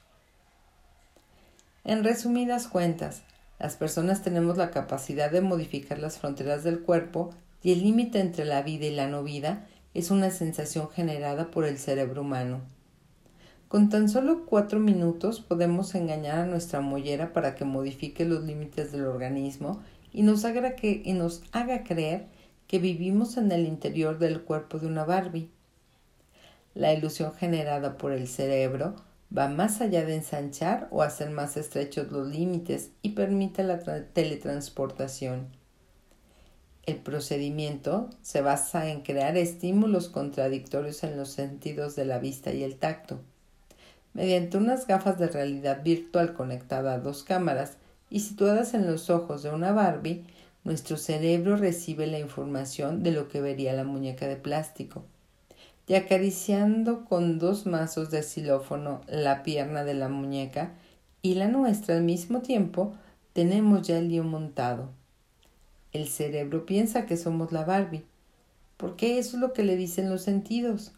En 1.83 2.03
resumidas 2.03 2.67
cuentas, 2.67 3.21
las 3.59 3.77
personas 3.77 4.21
tenemos 4.21 4.57
la 4.57 4.71
capacidad 4.71 5.31
de 5.31 5.41
modificar 5.41 5.99
las 5.99 6.19
fronteras 6.19 6.63
del 6.63 6.81
cuerpo 6.81 7.31
y 7.63 7.71
el 7.71 7.83
límite 7.83 8.19
entre 8.19 8.45
la 8.45 8.61
vida 8.61 8.85
y 8.85 8.91
la 8.93 9.07
no 9.07 9.23
vida 9.23 9.67
es 9.93 10.11
una 10.11 10.29
sensación 10.29 10.89
generada 10.89 11.51
por 11.51 11.65
el 11.65 11.77
cerebro 11.77 12.21
humano. 12.21 12.61
Con 13.69 13.89
tan 13.89 14.09
solo 14.09 14.45
cuatro 14.45 14.79
minutos 14.79 15.39
podemos 15.39 15.95
engañar 15.95 16.39
a 16.39 16.45
nuestra 16.45 16.81
mollera 16.81 17.33
para 17.33 17.55
que 17.55 17.65
modifique 17.65 18.25
los 18.25 18.43
límites 18.43 18.91
del 18.91 19.05
organismo 19.05 19.81
y 20.11 20.21
nos 20.21 20.45
haga, 20.45 20.75
y 20.81 21.13
nos 21.13 21.43
haga 21.51 21.83
creer 21.83 22.27
que 22.67 22.79
vivimos 22.79 23.37
en 23.37 23.51
el 23.51 23.65
interior 23.65 24.19
del 24.19 24.41
cuerpo 24.41 24.79
de 24.79 24.87
una 24.87 25.05
Barbie. 25.05 25.49
La 26.73 26.93
ilusión 26.93 27.33
generada 27.33 27.97
por 27.97 28.11
el 28.11 28.27
cerebro 28.27 28.95
va 29.35 29.47
más 29.47 29.81
allá 29.81 30.05
de 30.05 30.15
ensanchar 30.15 30.87
o 30.91 31.01
hacer 31.01 31.29
más 31.29 31.57
estrechos 31.57 32.11
los 32.11 32.27
límites 32.27 32.91
y 33.01 33.09
permite 33.09 33.63
la 33.63 33.79
teletransportación. 33.79 35.47
El 36.85 36.97
procedimiento 36.97 38.09
se 38.21 38.41
basa 38.41 38.89
en 38.89 39.01
crear 39.01 39.37
estímulos 39.37 40.07
contradictorios 40.07 41.03
en 41.03 41.17
los 41.17 41.29
sentidos 41.29 41.95
de 41.95 42.05
la 42.05 42.19
vista 42.19 42.53
y 42.53 42.63
el 42.63 42.75
tacto. 42.75 43.19
Mediante 44.13 44.57
unas 44.57 44.85
gafas 44.85 45.17
de 45.17 45.27
realidad 45.27 45.83
virtual 45.83 46.33
conectadas 46.33 46.99
a 46.99 47.01
dos 47.01 47.23
cámaras 47.23 47.77
y 48.09 48.19
situadas 48.19 48.73
en 48.75 48.85
los 48.85 49.09
ojos 49.09 49.41
de 49.41 49.49
una 49.49 49.71
Barbie, 49.71 50.25
nuestro 50.63 50.97
cerebro 50.97 51.57
recibe 51.57 52.07
la 52.07 52.19
información 52.19 53.03
de 53.03 53.11
lo 53.11 53.27
que 53.27 53.41
vería 53.41 53.73
la 53.73 53.83
muñeca 53.83 54.27
de 54.27 54.35
plástico. 54.35 55.03
Y 55.87 55.93
acariciando 55.95 57.05
con 57.05 57.37
dos 57.37 57.65
mazos 57.65 58.09
de 58.09 58.23
xilófono 58.23 59.01
la 59.07 59.43
pierna 59.43 59.83
de 59.83 59.93
la 59.93 60.09
muñeca 60.09 60.73
y 61.21 61.35
la 61.35 61.47
nuestra 61.47 61.95
al 61.95 62.03
mismo 62.03 62.41
tiempo, 62.41 62.93
tenemos 63.33 63.87
ya 63.87 63.97
el 63.99 64.09
lío 64.09 64.23
montado. 64.23 64.89
El 65.91 66.07
cerebro 66.07 66.65
piensa 66.65 67.05
que 67.05 67.17
somos 67.17 67.51
la 67.51 67.65
Barbie, 67.65 68.05
porque 68.77 69.19
eso 69.19 69.37
es 69.37 69.41
lo 69.41 69.53
que 69.53 69.63
le 69.63 69.75
dicen 69.75 70.09
los 70.09 70.23
sentidos. 70.23 70.93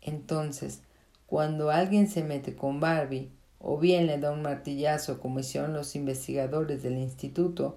Entonces, 0.00 0.82
cuando 1.26 1.70
alguien 1.70 2.08
se 2.08 2.24
mete 2.24 2.56
con 2.56 2.80
Barbie 2.80 3.30
o 3.58 3.78
bien 3.78 4.06
le 4.06 4.18
da 4.18 4.32
un 4.32 4.42
martillazo 4.42 5.20
como 5.20 5.40
hicieron 5.40 5.74
los 5.74 5.94
investigadores 5.94 6.82
del 6.82 6.98
Instituto 6.98 7.76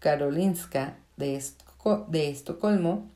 Karolinska 0.00 0.98
de, 1.16 1.42
de 2.08 2.30
Estocolmo, 2.30 3.08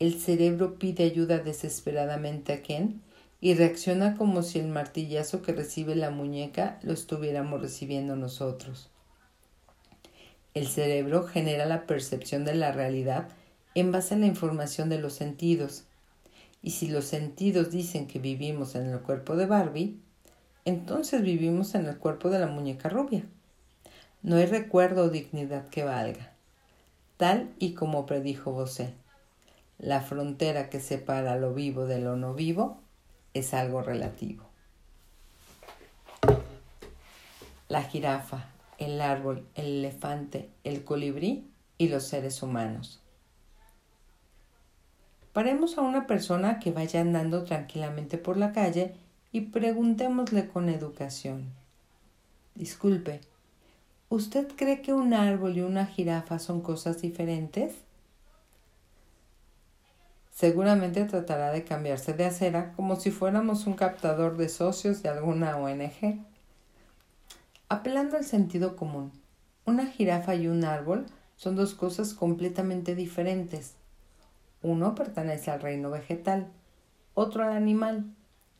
el 0.00 0.18
cerebro 0.18 0.78
pide 0.78 1.04
ayuda 1.04 1.38
desesperadamente 1.38 2.54
a 2.54 2.62
Ken 2.62 3.02
y 3.42 3.52
reacciona 3.52 4.16
como 4.16 4.42
si 4.42 4.58
el 4.58 4.68
martillazo 4.68 5.42
que 5.42 5.52
recibe 5.52 5.94
la 5.94 6.10
muñeca 6.10 6.78
lo 6.82 6.94
estuviéramos 6.94 7.60
recibiendo 7.60 8.16
nosotros. 8.16 8.88
El 10.54 10.68
cerebro 10.68 11.24
genera 11.24 11.66
la 11.66 11.86
percepción 11.86 12.46
de 12.46 12.54
la 12.54 12.72
realidad 12.72 13.28
en 13.74 13.92
base 13.92 14.14
a 14.14 14.18
la 14.18 14.26
información 14.26 14.88
de 14.88 14.98
los 14.98 15.12
sentidos. 15.12 15.84
Y 16.62 16.70
si 16.70 16.88
los 16.88 17.04
sentidos 17.04 17.70
dicen 17.70 18.06
que 18.06 18.18
vivimos 18.18 18.74
en 18.76 18.86
el 18.86 19.00
cuerpo 19.00 19.36
de 19.36 19.44
Barbie, 19.44 19.98
entonces 20.64 21.20
vivimos 21.20 21.74
en 21.74 21.86
el 21.86 21.98
cuerpo 21.98 22.30
de 22.30 22.38
la 22.38 22.46
muñeca 22.46 22.88
rubia. 22.88 23.24
No 24.22 24.36
hay 24.36 24.46
recuerdo 24.46 25.04
o 25.04 25.08
dignidad 25.10 25.68
que 25.68 25.84
valga. 25.84 26.32
Tal 27.18 27.50
y 27.58 27.74
como 27.74 28.06
predijo 28.06 28.52
Bosé, 28.52 28.94
la 29.80 30.02
frontera 30.02 30.68
que 30.68 30.78
separa 30.78 31.36
lo 31.36 31.54
vivo 31.54 31.86
de 31.86 31.98
lo 32.00 32.14
no 32.14 32.34
vivo 32.34 32.80
es 33.32 33.54
algo 33.54 33.80
relativo. 33.80 34.44
La 37.68 37.82
jirafa, 37.82 38.50
el 38.76 39.00
árbol, 39.00 39.46
el 39.54 39.78
elefante, 39.78 40.50
el 40.64 40.84
colibrí 40.84 41.48
y 41.78 41.88
los 41.88 42.04
seres 42.04 42.42
humanos. 42.42 43.00
Paremos 45.32 45.78
a 45.78 45.80
una 45.80 46.06
persona 46.06 46.58
que 46.58 46.72
vaya 46.72 47.00
andando 47.00 47.44
tranquilamente 47.44 48.18
por 48.18 48.36
la 48.36 48.52
calle 48.52 48.94
y 49.32 49.42
preguntémosle 49.42 50.48
con 50.48 50.68
educación. 50.68 51.46
Disculpe, 52.54 53.22
¿usted 54.10 54.48
cree 54.56 54.82
que 54.82 54.92
un 54.92 55.14
árbol 55.14 55.56
y 55.56 55.62
una 55.62 55.86
jirafa 55.86 56.38
son 56.38 56.60
cosas 56.60 57.00
diferentes? 57.00 57.76
Seguramente 60.40 61.04
tratará 61.04 61.52
de 61.52 61.64
cambiarse 61.64 62.14
de 62.14 62.24
acera 62.24 62.72
como 62.72 62.96
si 62.96 63.10
fuéramos 63.10 63.66
un 63.66 63.74
captador 63.74 64.38
de 64.38 64.48
socios 64.48 65.02
de 65.02 65.10
alguna 65.10 65.58
ONG. 65.58 66.24
Apelando 67.68 68.16
al 68.16 68.24
sentido 68.24 68.74
común, 68.74 69.12
una 69.66 69.84
jirafa 69.84 70.34
y 70.36 70.46
un 70.46 70.64
árbol 70.64 71.04
son 71.36 71.56
dos 71.56 71.74
cosas 71.74 72.14
completamente 72.14 72.94
diferentes. 72.94 73.74
Uno 74.62 74.94
pertenece 74.94 75.50
al 75.50 75.60
reino 75.60 75.90
vegetal, 75.90 76.46
otro 77.12 77.44
al 77.44 77.52
animal 77.52 78.06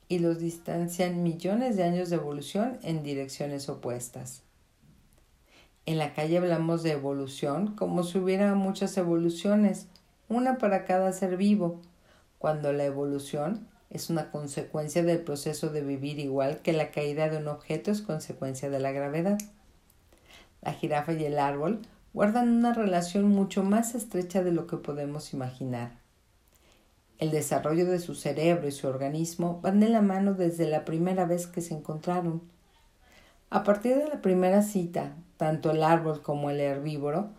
y 0.07 0.19
los 0.19 0.37
distancian 0.37 1.23
millones 1.23 1.77
de 1.77 1.83
años 1.83 2.11
de 2.11 2.17
evolución 2.17 2.77
en 2.83 3.01
direcciones 3.01 3.69
opuestas. 3.69 4.43
En 5.87 5.97
la 5.97 6.13
calle 6.13 6.37
hablamos 6.37 6.83
de 6.83 6.91
evolución 6.91 7.75
como 7.75 8.03
si 8.03 8.19
hubiera 8.19 8.53
muchas 8.53 8.95
evoluciones, 8.97 9.87
una 10.31 10.57
para 10.57 10.85
cada 10.85 11.11
ser 11.11 11.35
vivo, 11.35 11.81
cuando 12.39 12.71
la 12.71 12.85
evolución 12.85 13.67
es 13.89 14.09
una 14.09 14.31
consecuencia 14.31 15.03
del 15.03 15.19
proceso 15.19 15.69
de 15.69 15.81
vivir 15.81 16.19
igual 16.19 16.59
que 16.59 16.71
la 16.71 16.91
caída 16.91 17.29
de 17.29 17.37
un 17.37 17.49
objeto 17.49 17.91
es 17.91 18.01
consecuencia 18.01 18.69
de 18.69 18.79
la 18.79 18.91
gravedad. 18.93 19.37
La 20.61 20.71
jirafa 20.71 21.11
y 21.13 21.25
el 21.25 21.37
árbol 21.37 21.81
guardan 22.13 22.49
una 22.49 22.73
relación 22.73 23.27
mucho 23.27 23.63
más 23.63 23.93
estrecha 23.93 24.41
de 24.41 24.53
lo 24.53 24.67
que 24.67 24.77
podemos 24.77 25.33
imaginar. 25.33 25.91
El 27.19 27.31
desarrollo 27.31 27.85
de 27.85 27.99
su 27.99 28.15
cerebro 28.15 28.67
y 28.67 28.71
su 28.71 28.87
organismo 28.87 29.59
van 29.61 29.81
de 29.81 29.89
la 29.89 30.01
mano 30.01 30.33
desde 30.33 30.67
la 30.67 30.85
primera 30.85 31.25
vez 31.25 31.45
que 31.45 31.61
se 31.61 31.73
encontraron. 31.73 32.41
A 33.49 33.63
partir 33.65 33.97
de 33.97 34.07
la 34.07 34.21
primera 34.21 34.61
cita, 34.61 35.13
tanto 35.35 35.71
el 35.71 35.83
árbol 35.83 36.21
como 36.21 36.49
el 36.49 36.61
herbívoro 36.61 37.31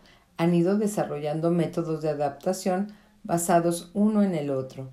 han 0.42 0.54
ido 0.54 0.76
desarrollando 0.76 1.52
métodos 1.52 2.02
de 2.02 2.10
adaptación 2.10 2.92
basados 3.22 3.92
uno 3.94 4.24
en 4.24 4.34
el 4.34 4.50
otro. 4.50 4.90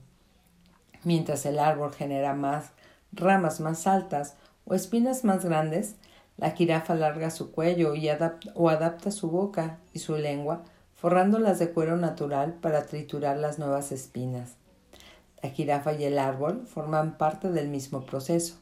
Mientras 1.03 1.43
el 1.47 1.57
árbol 1.57 1.91
genera 1.91 2.35
más 2.35 2.71
ramas 3.11 3.59
más 3.59 3.87
altas 3.87 4.35
o 4.65 4.75
espinas 4.75 5.23
más 5.23 5.43
grandes, 5.43 5.95
la 6.37 6.51
jirafa 6.51 6.93
alarga 6.93 7.31
su 7.31 7.51
cuello 7.51 7.95
y 7.95 8.07
o 8.53 8.69
adapta 8.69 9.09
su 9.09 9.31
boca 9.31 9.79
y 9.91 9.99
su 9.99 10.15
lengua, 10.17 10.63
forrándolas 10.93 11.57
de 11.57 11.71
cuero 11.71 11.97
natural 11.97 12.53
para 12.61 12.85
triturar 12.85 13.37
las 13.37 13.57
nuevas 13.57 13.91
espinas. 13.91 14.51
La 15.41 15.49
jirafa 15.49 15.93
y 15.93 16.03
el 16.03 16.19
árbol 16.19 16.67
forman 16.67 17.17
parte 17.17 17.49
del 17.49 17.69
mismo 17.69 18.05
proceso. 18.05 18.57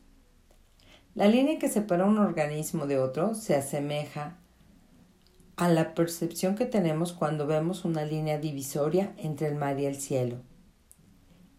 La 1.15 1.27
línea 1.27 1.59
que 1.59 1.67
separa 1.67 2.05
un 2.05 2.17
organismo 2.17 2.87
de 2.87 2.97
otro 2.97 3.35
se 3.35 3.55
asemeja 3.55 4.37
a 5.57 5.67
la 5.69 5.95
percepción 5.95 6.55
que 6.55 6.65
tenemos 6.65 7.13
cuando 7.13 7.47
vemos 7.47 7.83
una 7.83 8.05
línea 8.05 8.37
divisoria 8.37 9.11
entre 9.17 9.47
el 9.47 9.55
mar 9.55 9.79
y 9.79 9.85
el 9.85 9.95
cielo. 9.95 10.37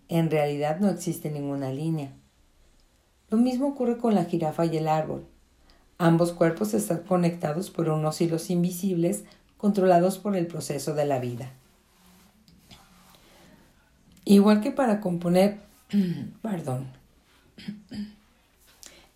En 0.08 0.30
realidad 0.30 0.78
no 0.78 0.88
existe 0.88 1.30
ninguna 1.30 1.72
línea. 1.72 2.12
Lo 3.28 3.36
mismo 3.36 3.66
ocurre 3.66 3.98
con 3.98 4.14
la 4.14 4.24
jirafa 4.24 4.64
y 4.66 4.76
el 4.76 4.86
árbol. 4.86 5.26
Ambos 5.98 6.32
cuerpos 6.32 6.74
están 6.74 6.98
conectados 6.98 7.70
por 7.70 7.88
unos 7.88 8.20
hilos 8.20 8.50
invisibles 8.50 9.24
controlados 9.56 10.18
por 10.18 10.36
el 10.36 10.46
proceso 10.46 10.94
de 10.94 11.04
la 11.04 11.18
vida. 11.18 11.50
Igual 14.24 14.60
que 14.60 14.70
para 14.70 15.00
componer, 15.00 15.58
perdón, 16.42 16.86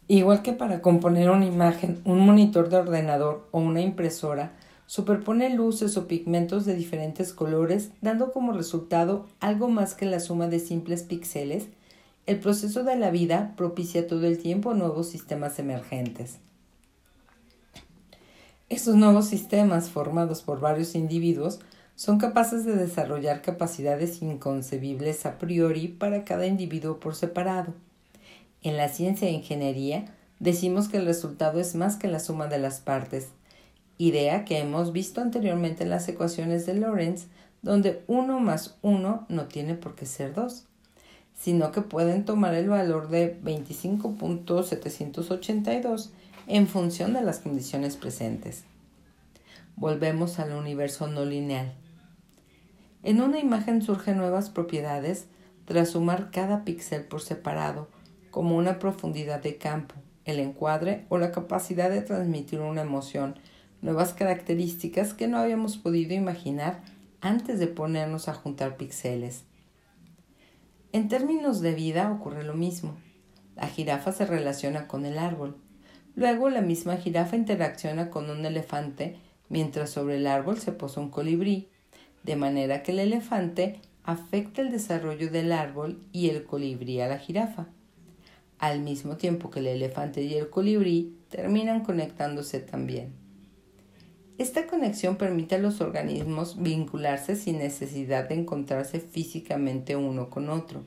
igual 0.09 0.43
que 0.43 0.53
para 0.53 0.83
componer 0.83 1.31
una 1.31 1.47
imagen, 1.47 2.01
un 2.05 2.19
monitor 2.19 2.69
de 2.69 2.79
ordenador 2.79 3.49
o 3.53 3.61
una 3.61 3.81
impresora 3.81 4.51
superpone 4.87 5.51
luces 5.51 5.97
o 5.97 6.07
pigmentos 6.07 6.65
de 6.65 6.75
diferentes 6.75 7.33
colores, 7.33 7.91
dando 8.01 8.33
como 8.33 8.53
resultado 8.53 9.27
algo 9.41 9.69
más 9.69 9.95
que 9.95 10.07
la 10.07 10.21
suma 10.21 10.49
de 10.49 10.59
simples 10.59 11.03
píxeles, 11.03 11.69
el 12.27 12.39
proceso 12.39 12.85
de 12.85 12.97
la 12.97 13.11
vida 13.11 13.55
propicia 13.57 14.07
todo 14.07 14.27
el 14.27 14.39
tiempo 14.39 14.75
nuevos 14.75 15.09
sistemas 15.09 15.59
emergentes. 15.59 16.39
Estos 18.69 18.95
nuevos 18.95 19.27
sistemas, 19.27 19.91
formados 19.91 20.43
por 20.43 20.61
varios 20.61 20.95
individuos, 20.95 21.61
son 21.95 22.19
capaces 22.19 22.65
de 22.65 22.75
desarrollar 22.75 23.43
capacidades 23.43 24.23
inconcebibles 24.23 25.27
a 25.27 25.39
priori 25.39 25.89
para 25.89 26.25
cada 26.25 26.47
individuo 26.47 26.99
por 26.99 27.15
separado. 27.15 27.75
En 28.63 28.77
la 28.77 28.89
ciencia 28.89 29.29
e 29.29 29.33
ingeniería 29.33 30.07
decimos 30.39 30.89
que 30.89 30.97
el 30.97 31.07
resultado 31.07 31.61
es 31.61 31.75
más 31.75 31.97
que 31.97 32.09
la 32.09 32.19
suma 32.19 32.47
de 32.47 32.59
las 32.59 32.81
partes, 32.81 33.29
idea 34.07 34.45
que 34.45 34.59
hemos 34.59 34.93
visto 34.93 35.21
anteriormente 35.21 35.83
en 35.85 35.91
las 35.91 36.09
ecuaciones 36.09 36.67
de 36.67 36.75
Lorentz, 36.75 37.29
donde 37.63 38.03
1 38.09 38.41
más 38.41 38.77
1 38.83 39.27
no 39.29 39.45
tiene 39.47 39.75
por 39.75 39.95
qué 39.95 40.07
ser 40.07 40.35
2, 40.35 40.67
sino 41.35 41.71
que 41.71 41.83
pueden 41.83 42.25
tomar 42.25 42.55
el 42.55 42.69
valor 42.69 43.09
de 43.09 43.41
25.782 43.43 46.11
en 46.49 46.67
función 46.67 47.13
de 47.13 47.23
las 47.23 47.39
condiciones 47.39 47.97
presentes. 47.97 48.65
Volvemos 49.77 50.41
al 50.41 50.53
universo 50.53 51.07
no 51.07 51.25
lineal. 51.25 51.73
En 53.05 53.21
una 53.21 53.39
imagen 53.39 53.83
surgen 53.83 54.19
nuevas 54.19 54.51
propiedades 54.51 55.27
tras 55.65 55.91
sumar 55.91 56.33
cada 56.33 56.65
píxel 56.65 57.05
por 57.05 57.21
separado, 57.21 57.87
como 58.33 58.57
una 58.57 58.81
profundidad 58.81 59.41
de 59.41 59.59
campo, 59.59 59.95
el 60.25 60.41
encuadre 60.41 61.07
o 61.09 61.19
la 61.19 61.31
capacidad 61.31 61.91
de 61.91 62.03
transmitir 62.03 62.59
una 62.61 62.83
emoción, 62.83 63.37
nuevas 63.83 64.15
características 64.15 65.13
que 65.13 65.29
no 65.29 65.39
habíamos 65.39 65.77
podido 65.77 66.15
imaginar 66.15 66.83
antes 67.21 67.59
de 67.59 67.67
ponernos 67.67 68.29
a 68.29 68.35
juntar 68.35 68.77
píxeles. 68.77 69.45
En 70.93 71.09
términos 71.09 71.61
de 71.61 71.75
vida 71.75 72.11
ocurre 72.11 72.45
lo 72.45 72.55
mismo. 72.55 72.97
La 73.57 73.67
jirafa 73.67 74.13
se 74.13 74.25
relaciona 74.25 74.87
con 74.87 75.05
el 75.05 75.19
árbol. 75.19 75.57
Luego 76.15 76.49
la 76.49 76.61
misma 76.63 76.97
jirafa 76.97 77.37
interacciona 77.37 78.11
con 78.11 78.31
un 78.31 78.45
elefante 78.47 79.17
mientras 79.49 79.91
sobre 79.91 80.17
el 80.17 80.27
árbol 80.27 80.59
se 80.59 80.73
posa 80.73 81.01
un 81.01 81.11
colibrí 81.11 81.69
de 82.23 82.37
manera 82.37 82.83
que 82.83 82.93
el 82.93 83.01
elefante 83.01 83.81
afecta 84.05 84.63
el 84.63 84.71
desarrollo 84.71 85.31
del 85.31 85.53
árbol 85.53 86.05
y 86.13 86.29
el 86.29 86.45
colibrí 86.45 87.01
a 87.01 87.09
la 87.09 87.19
jirafa, 87.19 87.67
al 88.59 88.81
mismo 88.81 89.17
tiempo 89.17 89.51
que 89.51 89.61
el 89.61 89.67
elefante 89.67 90.23
y 90.23 90.35
el 90.35 90.51
colibrí 90.51 91.17
terminan 91.31 91.83
conectándose 91.83 92.61
también. 92.61 93.22
Esta 94.39 94.67
conexión 94.67 95.17
permite 95.17 95.57
a 95.57 95.59
los 95.59 95.81
organismos 95.81 96.61
vincularse 96.61 97.37
sin 97.37 97.59
necesidad 97.59 98.29
de 98.29 98.37
encontrarse 98.37 98.99
físicamente 98.99 99.95
uno 99.95 100.31
con 100.31 100.49
otro. 100.49 100.83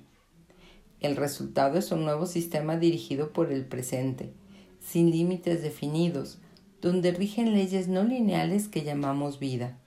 El 0.99 1.15
resultado 1.15 1.77
es 1.77 1.91
un 1.91 2.03
nuevo 2.05 2.25
sistema 2.25 2.77
dirigido 2.77 3.31
por 3.31 3.51
el 3.51 3.65
presente, 3.65 4.33
sin 4.79 5.11
límites 5.11 5.61
definidos, 5.61 6.39
donde 6.81 7.11
rigen 7.11 7.53
leyes 7.53 7.87
no 7.87 8.03
lineales 8.03 8.67
que 8.67 8.83
llamamos 8.83 9.39
vida. 9.39 9.77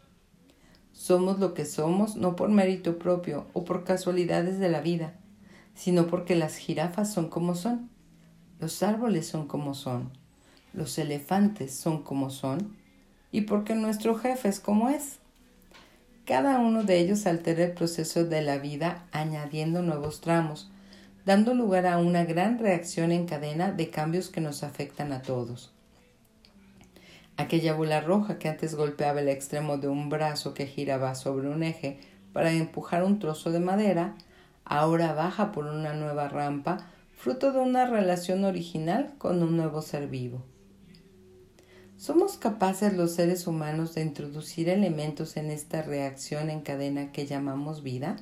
Somos 0.93 1.41
lo 1.41 1.55
que 1.55 1.65
somos 1.65 2.17
no 2.17 2.37
por 2.37 2.51
mérito 2.51 2.99
propio 2.99 3.47
o 3.53 3.65
por 3.65 3.85
casualidades 3.85 4.61
de 4.61 4.69
la 4.69 4.81
vida, 4.81 5.19
sino 5.75 6.07
porque 6.07 6.37
las 6.37 6.57
jirafas 6.57 7.13
son 7.13 7.29
como 7.29 7.55
son, 7.55 7.91
los 8.61 8.83
árboles 8.83 9.27
son 9.27 9.47
como 9.47 9.75
son, 9.75 10.11
los 10.73 10.99
elefantes 10.99 11.75
son 11.75 12.03
como 12.03 12.31
son, 12.31 12.78
y 13.31 13.43
porque 13.43 13.75
nuestro 13.75 14.15
jefe 14.17 14.49
es 14.49 14.61
como 14.61 14.89
es. 14.89 15.19
Cada 16.25 16.59
uno 16.59 16.83
de 16.83 16.99
ellos 16.99 17.27
altera 17.27 17.65
el 17.65 17.73
proceso 17.73 18.25
de 18.25 18.43
la 18.43 18.59
vida 18.59 19.07
añadiendo 19.13 19.83
nuevos 19.83 20.21
tramos, 20.21 20.71
dando 21.25 21.55
lugar 21.55 21.87
a 21.87 21.99
una 21.99 22.25
gran 22.25 22.59
reacción 22.59 23.13
en 23.13 23.27
cadena 23.27 23.73
de 23.73 23.91
cambios 23.91 24.29
que 24.29 24.41
nos 24.41 24.63
afectan 24.63 25.13
a 25.13 25.23
todos. 25.23 25.73
Aquella 27.37 27.73
bola 27.75 28.01
roja 28.01 28.39
que 28.39 28.49
antes 28.49 28.75
golpeaba 28.75 29.21
el 29.21 29.29
extremo 29.29 29.79
de 29.79 29.89
un 29.89 30.09
brazo 30.09 30.55
que 30.55 30.67
giraba 30.67 31.15
sobre 31.15 31.49
un 31.49 31.63
eje 31.63 32.01
para 32.33 32.53
empujar 32.53 33.05
un 33.05 33.21
trozo 33.21 33.51
de 33.53 33.61
madera, 33.61 34.17
ahora 34.65 35.13
baja 35.13 35.53
por 35.53 35.67
una 35.67 35.95
nueva 35.95 36.29
rampa, 36.29 36.89
fruto 37.17 37.53
de 37.53 37.61
una 37.61 37.87
relación 37.87 38.45
original 38.45 39.15
con 39.19 39.43
un 39.43 39.57
nuevo 39.57 39.83
ser 39.83 40.09
vivo. 40.09 40.43
¿Somos 41.99 42.37
capaces 42.37 42.97
los 42.97 43.11
seres 43.11 43.49
humanos 43.49 43.97
de 43.97 44.03
introducir 44.03 44.69
elementos 44.69 45.37
en 45.37 45.51
esta 45.51 45.83
reacción 45.83 46.49
en 46.49 46.61
cadena 46.61 47.11
que 47.11 47.27
llamamos 47.27 47.83
vida? 47.83 48.15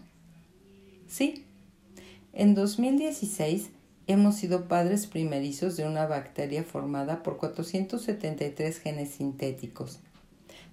Sí. 1.06 1.44
En 2.32 2.54
2016 2.54 3.68
hemos 4.06 4.36
sido 4.36 4.66
padres 4.66 5.06
primerizos 5.06 5.76
de 5.76 5.86
una 5.86 6.06
bacteria 6.06 6.64
formada 6.64 7.22
por 7.22 7.36
473 7.36 8.78
genes 8.78 9.10
sintéticos. 9.10 9.98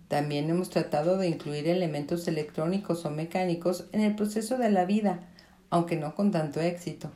También 0.08 0.50
hemos 0.50 0.70
tratado 0.70 1.18
de 1.18 1.28
incluir 1.28 1.68
elementos 1.68 2.26
electrónicos 2.30 3.04
o 3.04 3.10
mecánicos 3.10 3.84
en 3.92 4.00
el 4.00 4.16
proceso 4.16 4.58
de 4.58 4.72
la 4.72 4.86
vida, 4.86 5.28
aunque 5.70 5.98
no 5.98 6.16
con 6.16 6.32
tanto 6.32 6.62
éxito. 6.62 7.12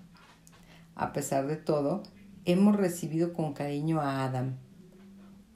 A 0.95 1.13
pesar 1.13 1.47
de 1.47 1.55
todo, 1.55 2.03
hemos 2.43 2.75
recibido 2.75 3.31
con 3.31 3.53
cariño 3.53 4.01
a 4.01 4.25
Adam, 4.25 4.57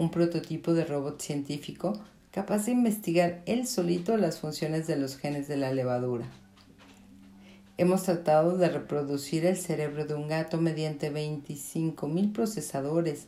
un 0.02 0.10
prototipo 0.10 0.74
de 0.74 0.84
robot 0.84 1.22
científico 1.22 1.94
capaz 2.32 2.66
de 2.66 2.72
investigar 2.72 3.44
él 3.46 3.68
solito 3.68 4.18
las 4.18 4.40
funciones 4.40 4.88
de 4.88 4.96
los 4.96 5.16
genes 5.16 5.48
de 5.48 5.58
la 5.58 5.72
levadura. 5.72 6.26
Hemos 7.78 8.02
tratado 8.02 8.58
de 8.58 8.70
reproducir 8.70 9.46
el 9.46 9.58
cerebro 9.58 10.06
de 10.06 10.16
un 10.16 10.28
gato 10.28 10.60
mediante 10.60 11.14
25.000 11.14 12.34
procesadores 12.34 13.28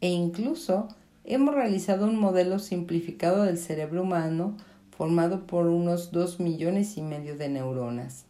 e 0.00 0.08
incluso 0.08 0.88
hemos 1.24 1.54
realizado 1.54 2.06
un 2.06 2.18
modelo 2.18 2.58
simplificado 2.58 3.44
del 3.44 3.56
cerebro 3.56 4.02
humano 4.02 4.56
formado 4.96 5.46
por 5.46 5.66
unos 5.68 6.10
2 6.10 6.40
millones 6.40 6.96
y 6.96 7.02
medio 7.02 7.36
de 7.36 7.48
neuronas. 7.48 8.24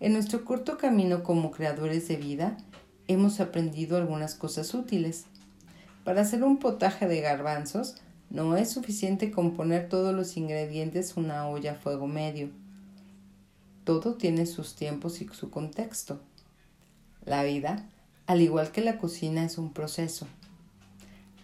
En 0.00 0.14
nuestro 0.14 0.46
corto 0.46 0.78
camino 0.78 1.22
como 1.22 1.50
creadores 1.50 2.08
de 2.08 2.16
vida, 2.16 2.56
hemos 3.06 3.38
aprendido 3.38 3.98
algunas 3.98 4.34
cosas 4.34 4.72
útiles. 4.72 5.26
Para 6.04 6.22
hacer 6.22 6.44
un 6.44 6.58
potaje 6.58 7.06
de 7.06 7.20
garbanzos, 7.20 7.96
no 8.30 8.56
es 8.56 8.70
suficiente 8.70 9.30
con 9.30 9.54
poner 9.54 9.88
todos 9.88 10.14
los 10.14 10.36
ingredientes 10.36 11.16
en 11.16 11.24
una 11.24 11.48
olla 11.48 11.72
a 11.72 11.74
fuego 11.76 12.06
medio 12.06 12.50
todo 13.88 14.16
tiene 14.16 14.44
sus 14.44 14.74
tiempos 14.74 15.22
y 15.22 15.28
su 15.28 15.48
contexto. 15.48 16.20
La 17.24 17.42
vida, 17.42 17.86
al 18.26 18.42
igual 18.42 18.70
que 18.70 18.82
la 18.82 18.98
cocina, 18.98 19.42
es 19.44 19.56
un 19.56 19.72
proceso. 19.72 20.26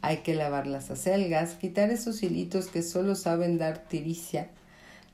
Hay 0.02 0.18
que 0.18 0.34
lavar 0.34 0.66
las 0.66 0.90
acelgas, 0.90 1.54
quitar 1.54 1.88
esos 1.88 2.22
hilitos 2.22 2.66
que 2.66 2.82
solo 2.82 3.14
saben 3.14 3.56
dar 3.56 3.78
tiricia, 3.88 4.50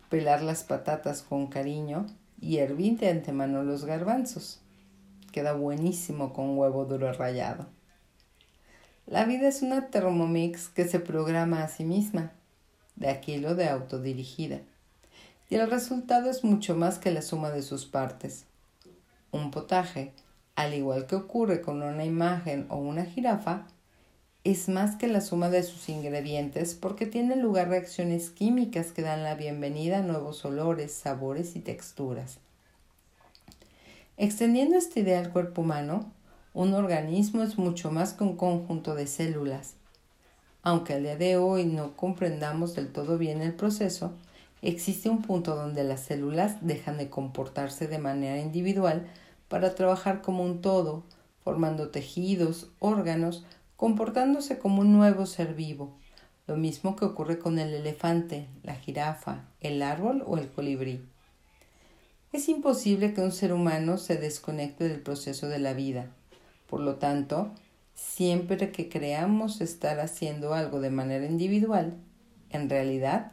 pelar 0.08 0.42
las 0.42 0.64
patatas 0.64 1.22
con 1.22 1.46
cariño 1.46 2.04
y 2.40 2.56
hervir 2.56 2.98
de 2.98 3.10
antemano 3.10 3.62
los 3.62 3.84
garbanzos. 3.84 4.58
Queda 5.30 5.52
buenísimo 5.52 6.32
con 6.32 6.58
huevo 6.58 6.84
duro 6.84 7.12
rallado. 7.12 7.68
La 9.10 9.24
vida 9.24 9.48
es 9.48 9.60
una 9.60 9.88
Thermomix 9.90 10.68
que 10.68 10.86
se 10.86 11.00
programa 11.00 11.64
a 11.64 11.68
sí 11.68 11.84
misma, 11.84 12.32
de 12.94 13.10
aquí 13.10 13.38
lo 13.38 13.56
de 13.56 13.68
autodirigida 13.68 14.60
y 15.50 15.56
el 15.56 15.68
resultado 15.68 16.30
es 16.30 16.44
mucho 16.44 16.76
más 16.76 16.98
que 17.00 17.10
la 17.10 17.20
suma 17.20 17.50
de 17.50 17.62
sus 17.62 17.84
partes. 17.84 18.44
Un 19.32 19.50
potaje, 19.50 20.12
al 20.54 20.74
igual 20.74 21.06
que 21.06 21.16
ocurre 21.16 21.60
con 21.60 21.82
una 21.82 22.04
imagen 22.04 22.66
o 22.70 22.76
una 22.76 23.04
jirafa, 23.04 23.66
es 24.44 24.68
más 24.68 24.94
que 24.94 25.08
la 25.08 25.20
suma 25.20 25.50
de 25.50 25.64
sus 25.64 25.88
ingredientes 25.88 26.74
porque 26.76 27.04
tiene 27.04 27.34
lugar 27.34 27.68
reacciones 27.68 28.30
químicas 28.30 28.92
que 28.92 29.02
dan 29.02 29.24
la 29.24 29.34
bienvenida 29.34 29.98
a 29.98 30.02
nuevos 30.02 30.44
olores, 30.44 30.92
sabores 30.92 31.56
y 31.56 31.60
texturas. 31.60 32.38
Extendiendo 34.16 34.76
esta 34.76 35.00
idea 35.00 35.18
al 35.18 35.32
cuerpo 35.32 35.62
humano, 35.62 36.12
un 36.52 36.74
organismo 36.74 37.42
es 37.42 37.58
mucho 37.58 37.92
más 37.92 38.12
que 38.12 38.24
un 38.24 38.36
conjunto 38.36 38.96
de 38.96 39.06
células. 39.06 39.74
Aunque 40.62 40.94
al 40.94 41.04
día 41.04 41.16
de 41.16 41.36
hoy 41.36 41.64
no 41.64 41.96
comprendamos 41.96 42.74
del 42.74 42.92
todo 42.92 43.18
bien 43.18 43.40
el 43.40 43.54
proceso, 43.54 44.12
existe 44.60 45.08
un 45.08 45.22
punto 45.22 45.54
donde 45.54 45.84
las 45.84 46.00
células 46.00 46.56
dejan 46.60 46.98
de 46.98 47.08
comportarse 47.08 47.86
de 47.86 47.98
manera 47.98 48.38
individual 48.38 49.06
para 49.48 49.74
trabajar 49.74 50.22
como 50.22 50.44
un 50.44 50.60
todo, 50.60 51.04
formando 51.44 51.90
tejidos, 51.90 52.70
órganos, 52.80 53.44
comportándose 53.76 54.58
como 54.58 54.82
un 54.82 54.92
nuevo 54.92 55.26
ser 55.26 55.54
vivo, 55.54 55.92
lo 56.46 56.56
mismo 56.56 56.96
que 56.96 57.04
ocurre 57.04 57.38
con 57.38 57.60
el 57.60 57.72
elefante, 57.72 58.48
la 58.64 58.74
jirafa, 58.74 59.44
el 59.60 59.82
árbol 59.82 60.24
o 60.26 60.36
el 60.36 60.50
colibrí. 60.50 61.00
Es 62.32 62.48
imposible 62.48 63.14
que 63.14 63.20
un 63.20 63.32
ser 63.32 63.52
humano 63.52 63.98
se 63.98 64.16
desconecte 64.16 64.88
del 64.88 65.00
proceso 65.00 65.48
de 65.48 65.60
la 65.60 65.74
vida. 65.74 66.10
Por 66.70 66.80
lo 66.80 66.94
tanto, 66.94 67.50
siempre 67.94 68.70
que 68.70 68.88
creamos 68.88 69.60
estar 69.60 69.98
haciendo 69.98 70.54
algo 70.54 70.80
de 70.80 70.90
manera 70.90 71.26
individual, 71.26 71.96
en 72.48 72.70
realidad 72.70 73.32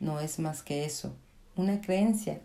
no 0.00 0.20
es 0.20 0.38
más 0.38 0.62
que 0.62 0.86
eso, 0.86 1.14
una 1.54 1.82
creencia. 1.82 2.40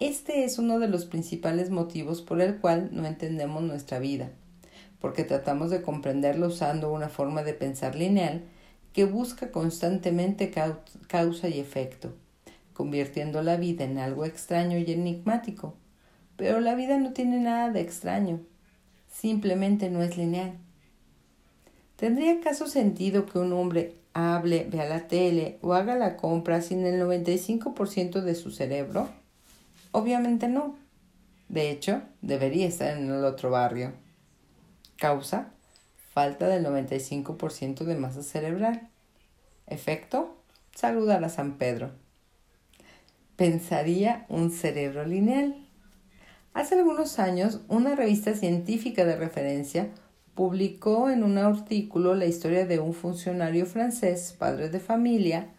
Este 0.00 0.44
es 0.44 0.58
uno 0.58 0.80
de 0.80 0.88
los 0.88 1.04
principales 1.06 1.70
motivos 1.70 2.22
por 2.22 2.40
el 2.40 2.56
cual 2.56 2.90
no 2.90 3.06
entendemos 3.06 3.62
nuestra 3.62 4.00
vida, 4.00 4.32
porque 5.00 5.22
tratamos 5.22 5.70
de 5.70 5.80
comprenderlo 5.80 6.48
usando 6.48 6.92
una 6.92 7.08
forma 7.08 7.44
de 7.44 7.54
pensar 7.54 7.94
lineal 7.94 8.42
que 8.92 9.04
busca 9.04 9.52
constantemente 9.52 10.52
causa 11.06 11.48
y 11.48 11.60
efecto, 11.60 12.12
convirtiendo 12.72 13.42
la 13.42 13.56
vida 13.56 13.84
en 13.84 13.98
algo 13.98 14.24
extraño 14.24 14.76
y 14.76 14.90
enigmático. 14.90 15.76
Pero 16.36 16.58
la 16.58 16.74
vida 16.74 16.98
no 16.98 17.12
tiene 17.12 17.38
nada 17.38 17.70
de 17.70 17.80
extraño, 17.80 18.40
simplemente 19.20 19.90
no 19.90 20.02
es 20.02 20.16
lineal. 20.16 20.58
¿Tendría 21.96 22.34
acaso 22.34 22.66
sentido 22.66 23.24
que 23.26 23.38
un 23.38 23.52
hombre 23.52 23.94
hable, 24.12 24.66
vea 24.70 24.86
la 24.86 25.08
tele 25.08 25.58
o 25.62 25.72
haga 25.72 25.96
la 25.96 26.16
compra 26.16 26.60
sin 26.60 26.84
el 26.84 27.00
95% 27.00 28.20
de 28.20 28.34
su 28.34 28.50
cerebro? 28.50 29.08
Obviamente 29.92 30.48
no. 30.48 30.76
De 31.48 31.70
hecho, 31.70 32.02
debería 32.20 32.66
estar 32.66 32.96
en 32.96 33.10
el 33.10 33.24
otro 33.24 33.50
barrio. 33.50 33.92
Causa, 34.98 35.48
falta 36.12 36.48
del 36.48 36.66
95% 36.66 37.84
de 37.84 37.94
masa 37.96 38.22
cerebral. 38.22 38.88
Efecto, 39.66 40.36
saludar 40.74 41.24
a 41.24 41.30
San 41.30 41.56
Pedro. 41.56 41.92
Pensaría 43.36 44.26
un 44.28 44.50
cerebro 44.50 45.06
lineal. 45.06 45.65
Hace 46.56 46.74
algunos 46.76 47.18
años, 47.18 47.60
una 47.68 47.94
revista 47.94 48.32
científica 48.32 49.04
de 49.04 49.14
referencia 49.14 49.90
publicó 50.34 51.10
en 51.10 51.22
un 51.22 51.36
artículo 51.36 52.14
la 52.14 52.24
historia 52.24 52.64
de 52.64 52.78
un 52.78 52.94
funcionario 52.94 53.66
francés, 53.66 54.34
padre 54.38 54.70
de 54.70 54.80
familia, 54.80 55.50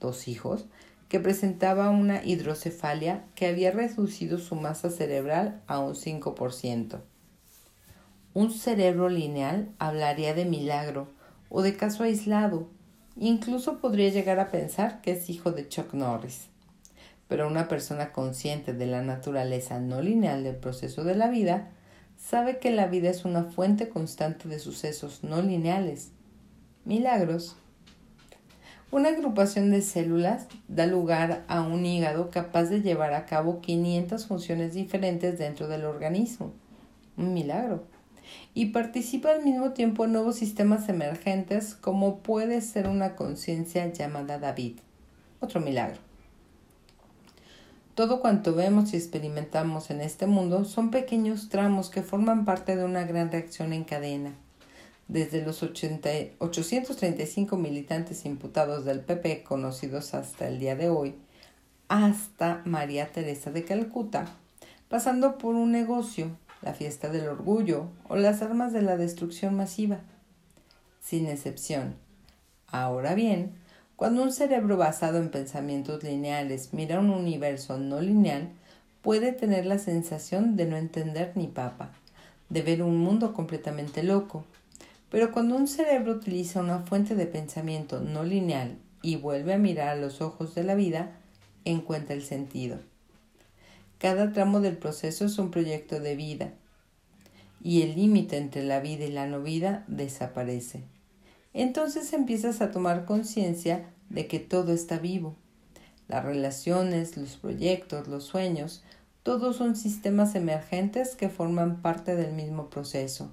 dos 0.00 0.28
hijos, 0.28 0.66
que 1.08 1.18
presentaba 1.18 1.88
una 1.88 2.22
hidrocefalia 2.22 3.24
que 3.34 3.46
había 3.46 3.70
reducido 3.70 4.36
su 4.36 4.54
masa 4.54 4.90
cerebral 4.90 5.62
a 5.66 5.78
un 5.78 5.94
5%. 5.94 7.00
Un 8.34 8.50
cerebro 8.50 9.08
lineal 9.08 9.70
hablaría 9.78 10.34
de 10.34 10.44
milagro 10.44 11.08
o 11.48 11.62
de 11.62 11.74
caso 11.74 12.02
aislado. 12.02 12.68
Incluso 13.16 13.78
podría 13.78 14.10
llegar 14.10 14.38
a 14.40 14.50
pensar 14.50 15.00
que 15.00 15.12
es 15.12 15.30
hijo 15.30 15.52
de 15.52 15.66
Chuck 15.68 15.94
Norris. 15.94 16.50
Pero 17.28 17.48
una 17.48 17.68
persona 17.68 18.12
consciente 18.12 18.72
de 18.72 18.86
la 18.86 19.02
naturaleza 19.02 19.80
no 19.80 20.02
lineal 20.02 20.44
del 20.44 20.56
proceso 20.56 21.04
de 21.04 21.14
la 21.14 21.28
vida 21.28 21.70
sabe 22.16 22.58
que 22.58 22.70
la 22.70 22.86
vida 22.86 23.10
es 23.10 23.24
una 23.24 23.44
fuente 23.44 23.88
constante 23.88 24.48
de 24.48 24.58
sucesos 24.58 25.24
no 25.24 25.42
lineales, 25.42 26.10
milagros. 26.84 27.56
Una 28.90 29.08
agrupación 29.08 29.70
de 29.70 29.82
células 29.82 30.46
da 30.68 30.86
lugar 30.86 31.44
a 31.48 31.62
un 31.62 31.84
hígado 31.84 32.30
capaz 32.30 32.64
de 32.64 32.82
llevar 32.82 33.14
a 33.14 33.26
cabo 33.26 33.60
500 33.60 34.26
funciones 34.26 34.74
diferentes 34.74 35.38
dentro 35.38 35.66
del 35.66 35.84
organismo. 35.84 36.52
Un 37.16 37.34
milagro 37.34 37.84
y 38.54 38.66
participa 38.66 39.30
al 39.30 39.44
mismo 39.44 39.72
tiempo 39.72 40.04
en 40.04 40.12
nuevos 40.12 40.36
sistemas 40.36 40.88
emergentes 40.88 41.74
como 41.74 42.18
puede 42.18 42.60
ser 42.60 42.88
una 42.88 43.16
conciencia 43.16 43.90
llamada 43.92 44.38
David. 44.38 44.78
Otro 45.40 45.60
milagro. 45.60 46.03
Todo 47.94 48.20
cuanto 48.20 48.54
vemos 48.56 48.92
y 48.92 48.96
experimentamos 48.96 49.90
en 49.90 50.00
este 50.00 50.26
mundo 50.26 50.64
son 50.64 50.90
pequeños 50.90 51.48
tramos 51.48 51.90
que 51.90 52.02
forman 52.02 52.44
parte 52.44 52.74
de 52.74 52.84
una 52.84 53.04
gran 53.04 53.30
reacción 53.30 53.72
en 53.72 53.84
cadena. 53.84 54.34
Desde 55.06 55.44
los 55.44 55.62
835 55.62 57.56
militantes 57.56 58.24
imputados 58.24 58.84
del 58.84 58.98
PP 58.98 59.44
conocidos 59.44 60.12
hasta 60.14 60.48
el 60.48 60.58
día 60.58 60.74
de 60.74 60.88
hoy, 60.88 61.14
hasta 61.86 62.62
María 62.64 63.12
Teresa 63.12 63.52
de 63.52 63.64
Calcuta, 63.64 64.26
pasando 64.88 65.38
por 65.38 65.54
un 65.54 65.70
negocio, 65.70 66.36
la 66.62 66.74
fiesta 66.74 67.10
del 67.10 67.28
orgullo 67.28 67.90
o 68.08 68.16
las 68.16 68.42
armas 68.42 68.72
de 68.72 68.82
la 68.82 68.96
destrucción 68.96 69.54
masiva. 69.54 70.00
Sin 71.00 71.26
excepción. 71.26 71.94
Ahora 72.66 73.14
bien, 73.14 73.52
cuando 73.96 74.22
un 74.22 74.32
cerebro 74.32 74.76
basado 74.76 75.18
en 75.18 75.30
pensamientos 75.30 76.02
lineales 76.02 76.70
mira 76.72 76.98
un 76.98 77.10
universo 77.10 77.78
no 77.78 78.00
lineal, 78.00 78.48
puede 79.02 79.32
tener 79.32 79.66
la 79.66 79.78
sensación 79.78 80.56
de 80.56 80.66
no 80.66 80.76
entender 80.76 81.32
ni 81.36 81.46
papa, 81.46 81.92
de 82.48 82.62
ver 82.62 82.82
un 82.82 82.98
mundo 82.98 83.32
completamente 83.32 84.02
loco. 84.02 84.44
Pero 85.10 85.30
cuando 85.30 85.56
un 85.56 85.68
cerebro 85.68 86.12
utiliza 86.12 86.60
una 86.60 86.80
fuente 86.80 87.14
de 87.14 87.26
pensamiento 87.26 88.00
no 88.00 88.24
lineal 88.24 88.78
y 89.00 89.16
vuelve 89.16 89.54
a 89.54 89.58
mirar 89.58 89.88
a 89.90 89.96
los 89.96 90.20
ojos 90.20 90.54
de 90.54 90.64
la 90.64 90.74
vida, 90.74 91.12
encuentra 91.64 92.14
el 92.14 92.22
sentido. 92.22 92.78
Cada 93.98 94.32
tramo 94.32 94.60
del 94.60 94.76
proceso 94.76 95.24
es 95.24 95.38
un 95.38 95.50
proyecto 95.50 96.00
de 96.00 96.16
vida 96.16 96.52
y 97.62 97.82
el 97.82 97.94
límite 97.94 98.38
entre 98.38 98.64
la 98.64 98.80
vida 98.80 99.04
y 99.04 99.12
la 99.12 99.26
no 99.26 99.40
vida 99.40 99.84
desaparece. 99.86 100.82
Entonces 101.54 102.12
empiezas 102.12 102.60
a 102.60 102.70
tomar 102.70 103.06
conciencia 103.06 103.88
de 104.10 104.26
que 104.26 104.38
todo 104.40 104.74
está 104.74 104.98
vivo. 104.98 105.36
Las 106.06 106.22
relaciones, 106.22 107.16
los 107.16 107.36
proyectos, 107.36 108.06
los 108.08 108.24
sueños, 108.24 108.84
todos 109.22 109.56
son 109.56 109.74
sistemas 109.74 110.34
emergentes 110.34 111.16
que 111.16 111.30
forman 111.30 111.80
parte 111.80 112.14
del 112.14 112.34
mismo 112.34 112.68
proceso. 112.68 113.30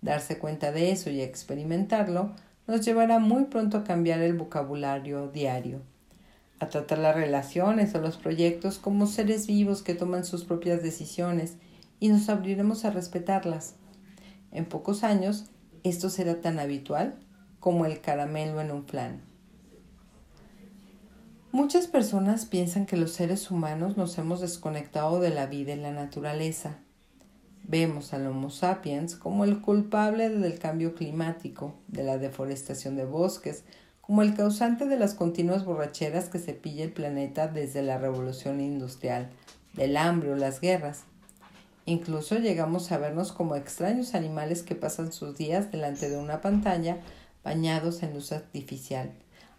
Darse 0.00 0.38
cuenta 0.38 0.70
de 0.70 0.92
eso 0.92 1.10
y 1.10 1.20
experimentarlo 1.20 2.36
nos 2.68 2.84
llevará 2.84 3.18
muy 3.18 3.46
pronto 3.46 3.78
a 3.78 3.84
cambiar 3.84 4.20
el 4.20 4.34
vocabulario 4.34 5.26
diario 5.26 5.82
a 6.60 6.68
tratar 6.68 6.98
las 6.98 7.14
relaciones 7.14 7.94
o 7.94 8.00
los 8.00 8.16
proyectos 8.16 8.78
como 8.78 9.06
seres 9.06 9.46
vivos 9.46 9.82
que 9.82 9.94
toman 9.94 10.24
sus 10.24 10.44
propias 10.44 10.82
decisiones 10.82 11.56
y 12.00 12.08
nos 12.08 12.28
abriremos 12.28 12.84
a 12.84 12.90
respetarlas. 12.90 13.74
En 14.52 14.64
pocos 14.64 15.04
años 15.04 15.46
esto 15.84 16.10
será 16.10 16.40
tan 16.40 16.58
habitual 16.58 17.14
como 17.60 17.86
el 17.86 18.00
caramelo 18.00 18.60
en 18.60 18.72
un 18.72 18.86
flan. 18.86 19.22
Muchas 21.52 21.86
personas 21.86 22.46
piensan 22.46 22.84
que 22.84 22.96
los 22.96 23.12
seres 23.12 23.50
humanos 23.50 23.96
nos 23.96 24.18
hemos 24.18 24.40
desconectado 24.40 25.20
de 25.20 25.30
la 25.30 25.46
vida 25.46 25.74
y 25.74 25.76
la 25.80 25.92
naturaleza. 25.92 26.78
Vemos 27.62 28.12
al 28.12 28.26
Homo 28.26 28.50
sapiens 28.50 29.14
como 29.14 29.44
el 29.44 29.60
culpable 29.60 30.30
del 30.30 30.58
cambio 30.58 30.94
climático, 30.94 31.74
de 31.86 32.02
la 32.02 32.18
deforestación 32.18 32.96
de 32.96 33.04
bosques, 33.04 33.62
como 34.00 34.22
el 34.22 34.34
causante 34.34 34.86
de 34.86 34.98
las 34.98 35.14
continuas 35.14 35.64
borracheras 35.64 36.28
que 36.28 36.38
se 36.38 36.54
pilla 36.54 36.84
el 36.84 36.92
planeta 36.92 37.46
desde 37.46 37.82
la 37.82 37.98
revolución 37.98 38.60
industrial, 38.60 39.30
del 39.74 39.96
hambre 39.96 40.32
o 40.32 40.36
las 40.36 40.60
guerras. 40.60 41.04
Incluso 41.86 42.36
llegamos 42.36 42.90
a 42.92 42.98
vernos 42.98 43.32
como 43.32 43.56
extraños 43.56 44.14
animales 44.14 44.62
que 44.62 44.74
pasan 44.74 45.12
sus 45.12 45.36
días 45.36 45.70
delante 45.70 46.08
de 46.08 46.16
una 46.16 46.40
pantalla 46.40 46.98
bañados 47.42 48.02
en 48.02 48.14
luz 48.14 48.32
artificial, 48.32 49.12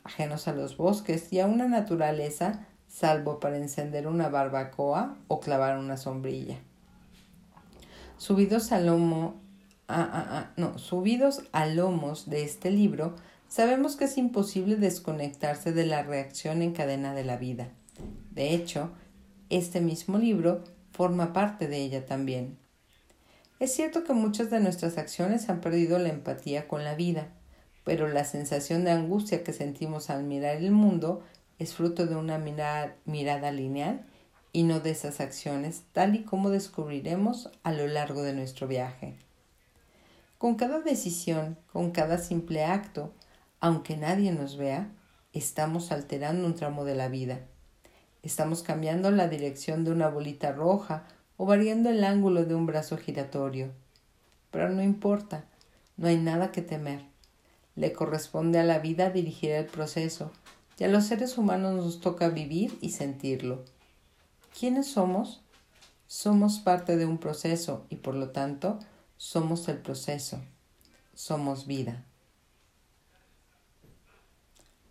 ajenos 0.04 0.48
a 0.48 0.54
los 0.54 0.78
bosques 0.78 1.32
y 1.32 1.40
a 1.40 1.46
una 1.46 1.68
naturaleza 1.68 2.66
salvo 2.88 3.40
para 3.40 3.58
encender 3.58 4.08
una 4.08 4.30
barbacoa 4.30 5.18
o 5.28 5.40
clavar 5.40 5.78
una 5.78 5.98
sombrilla. 5.98 6.58
Subidos 8.18 8.72
lomo, 8.72 9.42
no, 10.58 10.80
subidos 10.80 11.44
a 11.52 11.68
lomos 11.68 12.30
de 12.30 12.44
este 12.44 12.72
libro, 12.72 13.16
Sabemos 13.48 13.96
que 13.96 14.06
es 14.06 14.18
imposible 14.18 14.76
desconectarse 14.76 15.72
de 15.72 15.86
la 15.86 16.04
reacción 16.04 16.62
en 16.62 16.74
cadena 16.74 17.14
de 17.14 17.24
la 17.24 17.38
vida. 17.38 17.70
De 18.32 18.54
hecho, 18.54 18.92
este 19.50 19.82
mismo 19.82 20.18
libro 20.18 20.64
forma 20.96 21.34
parte 21.34 21.68
de 21.68 21.78
ella 21.78 22.06
también. 22.06 22.58
Es 23.60 23.74
cierto 23.74 24.04
que 24.04 24.14
muchas 24.14 24.50
de 24.50 24.62
nuestras 24.62 24.98
acciones 24.98 25.50
han 25.50 25.60
perdido 25.60 26.00
la 26.00 26.10
empatía 26.10 26.68
con 26.68 26.84
la 26.84 26.96
vida, 26.96 27.28
pero 27.84 28.08
la 28.08 28.24
sensación 28.24 28.86
de 28.86 28.92
angustia 28.92 29.44
que 29.44 29.54
sentimos 29.54 30.10
al 30.10 30.24
mirar 30.24 30.56
el 30.56 30.72
mundo 30.72 31.22
es 31.60 31.74
fruto 31.74 32.06
de 32.06 32.16
una 32.16 32.38
mirada, 32.38 33.52
lineal 33.52 34.06
y 34.54 34.64
no 34.64 34.80
de 34.80 34.92
esas 34.92 35.20
acciones, 35.20 35.84
tal 35.92 36.16
y 36.16 36.24
como 36.24 36.50
descubriremos 36.50 37.50
a 37.64 37.74
lo 37.74 37.88
largo 37.88 38.24
de 38.24 38.34
nuestro 38.34 38.68
viaje. 38.68 39.16
Con 40.38 40.56
cada 40.56 40.80
decisión, 40.80 41.58
con 41.72 41.92
cada 41.92 42.18
simple 42.18 42.64
acto, 42.64 43.14
aunque 43.60 43.98
nadie 43.98 44.32
nos 44.32 44.58
vea, 44.58 44.92
estamos 45.34 45.92
alterando 45.92 46.46
un 46.46 46.56
tramo 46.56 46.86
de 46.86 46.96
la 46.96 47.10
vida. 47.10 47.40
Estamos 48.26 48.64
cambiando 48.64 49.10
la 49.12 49.30
dirección 49.30 49.86
de 49.86 49.92
una 49.92 50.10
bolita 50.10 50.52
roja 50.52 51.08
o 51.38 51.46
variando 51.46 51.90
el 51.90 52.04
ángulo 52.04 52.44
de 52.44 52.56
un 52.56 52.66
brazo 52.66 52.98
giratorio. 52.98 53.72
Pero 54.52 54.70
no 54.70 54.84
importa, 54.84 55.46
no 55.96 56.08
hay 56.08 56.18
nada 56.18 56.52
que 56.52 56.62
temer. 56.62 57.06
Le 57.76 57.94
corresponde 57.94 58.60
a 58.60 58.64
la 58.64 58.80
vida 58.80 59.10
dirigir 59.10 59.52
el 59.52 59.68
proceso 59.68 60.32
y 60.78 60.84
a 60.84 60.90
los 60.90 61.06
seres 61.06 61.38
humanos 61.38 61.76
nos 61.76 62.02
toca 62.02 62.28
vivir 62.28 62.78
y 62.82 62.90
sentirlo. 62.90 63.64
¿Quiénes 64.60 64.88
somos? 64.88 65.42
Somos 66.08 66.60
parte 66.60 66.98
de 66.98 67.06
un 67.06 67.20
proceso 67.20 67.86
y 67.90 67.98
por 67.98 68.16
lo 68.16 68.32
tanto 68.32 68.80
somos 69.16 69.70
el 69.70 69.78
proceso. 69.78 70.42
Somos 71.14 71.66
vida. 71.66 72.04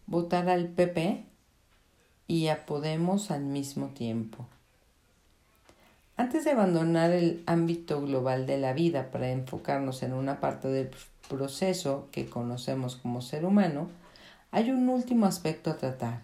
votar 0.06 0.48
al 0.48 0.68
PP 0.68 1.26
y 2.26 2.48
a 2.48 2.66
Podemos 2.66 3.30
al 3.30 3.44
mismo 3.44 3.88
tiempo. 3.88 4.46
Antes 6.16 6.44
de 6.44 6.52
abandonar 6.52 7.10
el 7.10 7.42
ámbito 7.46 8.00
global 8.00 8.46
de 8.46 8.58
la 8.58 8.72
vida 8.72 9.10
para 9.10 9.30
enfocarnos 9.30 10.02
en 10.02 10.12
una 10.12 10.40
parte 10.40 10.68
del 10.68 10.90
proceso 11.28 12.08
que 12.12 12.26
conocemos 12.26 12.96
como 12.96 13.20
ser 13.20 13.44
humano, 13.44 13.88
hay 14.52 14.70
un 14.70 14.88
último 14.88 15.26
aspecto 15.26 15.70
a 15.70 15.76
tratar. 15.76 16.22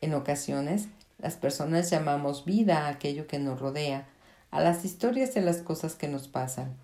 En 0.00 0.14
ocasiones, 0.14 0.88
las 1.18 1.36
personas 1.36 1.88
llamamos 1.90 2.44
vida 2.44 2.86
a 2.86 2.88
aquello 2.88 3.28
que 3.28 3.38
nos 3.38 3.60
rodea, 3.60 4.08
a 4.50 4.60
las 4.60 4.84
historias 4.84 5.32
de 5.32 5.42
las 5.42 5.58
cosas 5.58 5.94
que 5.94 6.08
nos 6.08 6.26
pasan. 6.26 6.74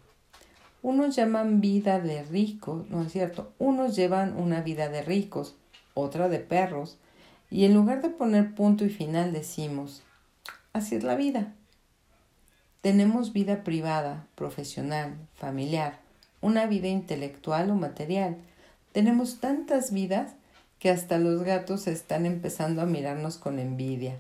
Unos 0.80 1.16
llaman 1.16 1.60
vida 1.60 1.98
de 1.98 2.22
ricos, 2.22 2.88
no 2.88 3.02
es 3.02 3.10
cierto, 3.10 3.52
unos 3.58 3.96
llevan 3.96 4.36
una 4.36 4.60
vida 4.60 4.88
de 4.88 5.02
ricos, 5.02 5.56
otra 5.94 6.28
de 6.28 6.38
perros, 6.38 6.98
y 7.50 7.64
en 7.64 7.74
lugar 7.74 8.02
de 8.02 8.10
poner 8.10 8.54
punto 8.54 8.84
y 8.84 8.90
final 8.90 9.32
decimos, 9.32 10.02
así 10.72 10.96
es 10.96 11.04
la 11.04 11.14
vida. 11.14 11.54
Tenemos 12.82 13.32
vida 13.32 13.64
privada, 13.64 14.26
profesional, 14.34 15.16
familiar, 15.34 15.98
una 16.40 16.66
vida 16.66 16.88
intelectual 16.88 17.70
o 17.70 17.74
material. 17.74 18.36
Tenemos 18.92 19.40
tantas 19.40 19.92
vidas 19.92 20.32
que 20.78 20.90
hasta 20.90 21.18
los 21.18 21.42
gatos 21.42 21.86
están 21.86 22.26
empezando 22.26 22.82
a 22.82 22.86
mirarnos 22.86 23.38
con 23.38 23.58
envidia. 23.58 24.18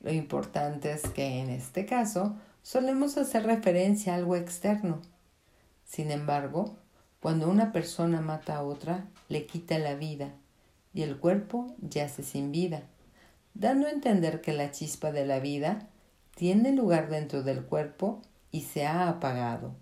Lo 0.00 0.12
importante 0.12 0.92
es 0.92 1.02
que 1.02 1.40
en 1.40 1.50
este 1.50 1.86
caso 1.86 2.36
solemos 2.62 3.18
hacer 3.18 3.44
referencia 3.44 4.12
a 4.12 4.16
algo 4.16 4.36
externo. 4.36 5.02
Sin 5.84 6.10
embargo, 6.10 6.76
cuando 7.20 7.50
una 7.50 7.72
persona 7.72 8.20
mata 8.20 8.56
a 8.56 8.62
otra, 8.62 9.04
le 9.28 9.46
quita 9.46 9.78
la 9.78 9.94
vida 9.94 10.32
y 10.94 11.02
el 11.02 11.18
cuerpo 11.18 11.74
yace 11.80 12.22
sin 12.22 12.52
vida, 12.52 12.82
dando 13.54 13.86
a 13.86 13.90
entender 13.90 14.40
que 14.40 14.52
la 14.52 14.70
chispa 14.70 15.12
de 15.12 15.26
la 15.26 15.40
vida 15.40 15.88
tiene 16.34 16.72
lugar 16.72 17.08
dentro 17.08 17.42
del 17.42 17.64
cuerpo 17.64 18.22
y 18.50 18.62
se 18.62 18.86
ha 18.86 19.08
apagado. 19.08 19.74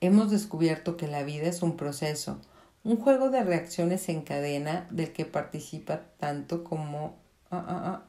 Hemos 0.00 0.30
descubierto 0.30 0.96
que 0.96 1.08
la 1.08 1.22
vida 1.22 1.48
es 1.48 1.62
un 1.62 1.76
proceso, 1.76 2.40
un 2.82 2.98
juego 2.98 3.30
de 3.30 3.42
reacciones 3.42 4.08
en 4.08 4.22
cadena 4.22 4.86
del 4.90 5.12
que 5.12 5.24
participa 5.24 6.02
tanto 6.18 6.64
como 6.64 7.16
ah, 7.50 7.64
ah, 7.66 7.82
ah, 7.84 8.02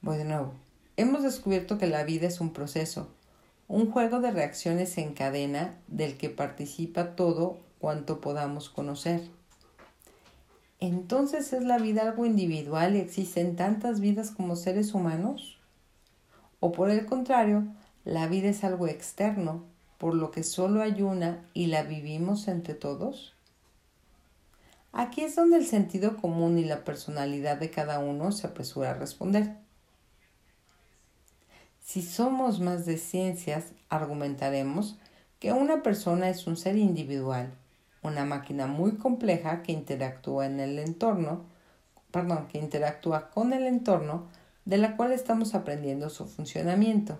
Voy 0.00 0.18
de 0.18 0.24
nuevo. 0.24 0.52
Hemos 0.96 1.22
descubierto 1.22 1.78
que 1.78 1.86
la 1.86 2.04
vida 2.04 2.28
es 2.28 2.40
un 2.40 2.52
proceso, 2.52 3.08
un 3.66 3.90
juego 3.90 4.20
de 4.20 4.30
reacciones 4.30 4.96
en 4.98 5.14
cadena 5.14 5.78
del 5.88 6.18
que 6.18 6.30
participa 6.30 7.16
todo 7.16 7.58
cuanto 7.78 8.20
podamos 8.20 8.68
conocer. 8.68 9.22
Entonces, 10.86 11.54
¿es 11.54 11.64
la 11.64 11.78
vida 11.78 12.02
algo 12.02 12.26
individual 12.26 12.94
y 12.94 12.98
existen 12.98 13.56
tantas 13.56 14.00
vidas 14.00 14.30
como 14.30 14.54
seres 14.54 14.92
humanos? 14.92 15.58
¿O 16.60 16.72
por 16.72 16.90
el 16.90 17.06
contrario, 17.06 17.66
la 18.04 18.26
vida 18.26 18.50
es 18.50 18.64
algo 18.64 18.86
externo, 18.86 19.64
por 19.96 20.14
lo 20.14 20.30
que 20.30 20.42
solo 20.42 20.82
hay 20.82 21.00
una 21.00 21.42
y 21.54 21.68
la 21.68 21.84
vivimos 21.84 22.48
entre 22.48 22.74
todos? 22.74 23.32
Aquí 24.92 25.22
es 25.22 25.36
donde 25.36 25.56
el 25.56 25.64
sentido 25.64 26.18
común 26.18 26.58
y 26.58 26.64
la 26.66 26.84
personalidad 26.84 27.56
de 27.56 27.70
cada 27.70 27.98
uno 27.98 28.30
se 28.30 28.46
apresura 28.46 28.90
a 28.90 28.94
responder. 28.94 29.56
Si 31.80 32.02
somos 32.02 32.60
más 32.60 32.84
de 32.84 32.98
ciencias, 32.98 33.72
argumentaremos 33.88 34.98
que 35.38 35.50
una 35.50 35.82
persona 35.82 36.28
es 36.28 36.46
un 36.46 36.58
ser 36.58 36.76
individual, 36.76 37.54
una 38.04 38.24
máquina 38.24 38.66
muy 38.66 38.92
compleja 38.92 39.62
que 39.62 39.72
interactúa 39.72 40.46
en 40.46 40.60
el 40.60 40.78
entorno, 40.78 41.42
perdón, 42.12 42.46
que 42.46 42.58
interactúa 42.58 43.30
con 43.30 43.52
el 43.52 43.66
entorno 43.66 44.28
de 44.64 44.78
la 44.78 44.96
cual 44.96 45.10
estamos 45.10 45.54
aprendiendo 45.56 46.08
su 46.10 46.26
funcionamiento. 46.26 47.18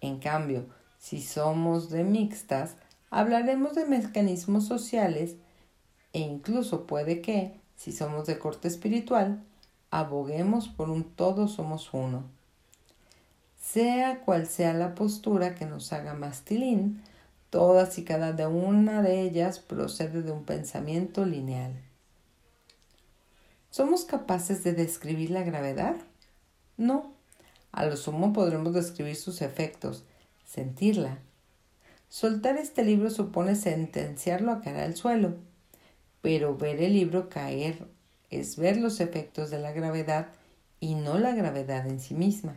En 0.00 0.18
cambio, 0.18 0.66
si 0.98 1.20
somos 1.20 1.90
de 1.90 2.04
mixtas, 2.04 2.76
hablaremos 3.10 3.74
de 3.74 3.84
mecanismos 3.84 4.66
sociales 4.66 5.36
e 6.14 6.20
incluso 6.20 6.86
puede 6.86 7.20
que, 7.20 7.60
si 7.76 7.92
somos 7.92 8.26
de 8.26 8.38
corte 8.38 8.68
espiritual, 8.68 9.44
aboguemos 9.90 10.68
por 10.68 10.88
un 10.88 11.04
todo 11.04 11.48
somos 11.48 11.92
uno 11.92 12.24
sea 13.64 14.20
cual 14.20 14.46
sea 14.46 14.74
la 14.74 14.94
postura 14.94 15.54
que 15.54 15.64
nos 15.64 15.92
haga 15.92 16.12
más 16.14 16.42
tilín, 16.42 17.02
todas 17.54 17.98
y 17.98 18.02
cada 18.02 18.48
una 18.48 19.00
de 19.00 19.20
ellas 19.20 19.60
procede 19.60 20.22
de 20.22 20.32
un 20.32 20.42
pensamiento 20.42 21.24
lineal. 21.24 21.72
¿Somos 23.70 24.04
capaces 24.04 24.64
de 24.64 24.72
describir 24.72 25.30
la 25.30 25.44
gravedad? 25.44 25.94
No. 26.76 27.12
A 27.70 27.86
lo 27.86 27.96
sumo 27.96 28.32
podremos 28.32 28.74
describir 28.74 29.14
sus 29.14 29.40
efectos, 29.40 30.02
sentirla. 30.44 31.18
Soltar 32.08 32.56
este 32.56 32.82
libro 32.82 33.08
supone 33.08 33.54
sentenciarlo 33.54 34.50
a 34.50 34.60
caer 34.60 34.80
al 34.80 34.96
suelo, 34.96 35.36
pero 36.22 36.56
ver 36.56 36.82
el 36.82 36.94
libro 36.94 37.28
caer 37.28 37.86
es 38.30 38.56
ver 38.56 38.78
los 38.78 38.98
efectos 38.98 39.50
de 39.50 39.60
la 39.60 39.70
gravedad 39.70 40.26
y 40.80 40.96
no 40.96 41.20
la 41.20 41.32
gravedad 41.36 41.86
en 41.86 42.00
sí 42.00 42.14
misma. 42.14 42.56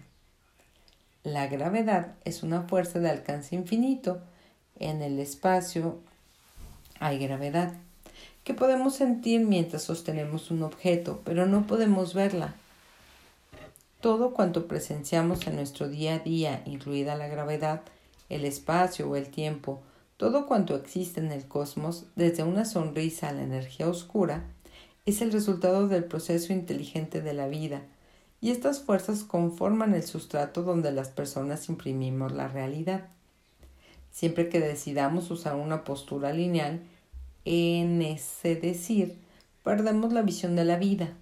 La 1.21 1.45
gravedad 1.45 2.15
es 2.25 2.41
una 2.41 2.63
fuerza 2.63 2.97
de 2.97 3.11
alcance 3.11 3.55
infinito. 3.55 4.23
En 4.79 5.01
el 5.01 5.19
espacio 5.19 5.97
hay 6.99 7.17
gravedad, 7.19 7.73
que 8.43 8.53
podemos 8.53 8.95
sentir 8.95 9.41
mientras 9.41 9.83
sostenemos 9.83 10.51
un 10.51 10.63
objeto, 10.63 11.21
pero 11.25 11.45
no 11.45 11.67
podemos 11.67 12.13
verla. 12.13 12.53
Todo 14.01 14.33
cuanto 14.33 14.67
presenciamos 14.67 15.47
en 15.47 15.55
nuestro 15.55 15.89
día 15.89 16.15
a 16.15 16.19
día, 16.19 16.61
incluida 16.65 17.15
la 17.15 17.27
gravedad, 17.27 17.81
el 18.29 18.45
espacio 18.45 19.09
o 19.09 19.15
el 19.15 19.29
tiempo, 19.29 19.81
todo 20.17 20.45
cuanto 20.45 20.75
existe 20.75 21.19
en 21.19 21.31
el 21.31 21.47
cosmos, 21.47 22.05
desde 22.15 22.43
una 22.43 22.65
sonrisa 22.65 23.29
a 23.29 23.33
la 23.33 23.43
energía 23.43 23.89
oscura, 23.89 24.43
es 25.05 25.21
el 25.21 25.31
resultado 25.31 25.87
del 25.87 26.03
proceso 26.03 26.53
inteligente 26.53 27.21
de 27.21 27.33
la 27.33 27.47
vida, 27.47 27.81
y 28.41 28.51
estas 28.51 28.81
fuerzas 28.81 29.23
conforman 29.23 29.95
el 29.95 30.03
sustrato 30.03 30.61
donde 30.61 30.91
las 30.91 31.09
personas 31.09 31.69
imprimimos 31.69 32.31
la 32.31 32.47
realidad. 32.47 33.09
Siempre 34.17 34.49
que 34.49 34.59
decidamos 34.59 35.29
usar 35.29 35.53
una 35.53 35.83
postura 35.83 36.33
lineal, 36.33 36.81
en 37.45 38.01
ese 38.01 38.55
decir, 38.55 39.15
perdemos 39.63 40.11
la 40.11 40.23
visión 40.23 40.55
de 40.55 40.65
la 40.65 40.77
vida. 40.77 41.13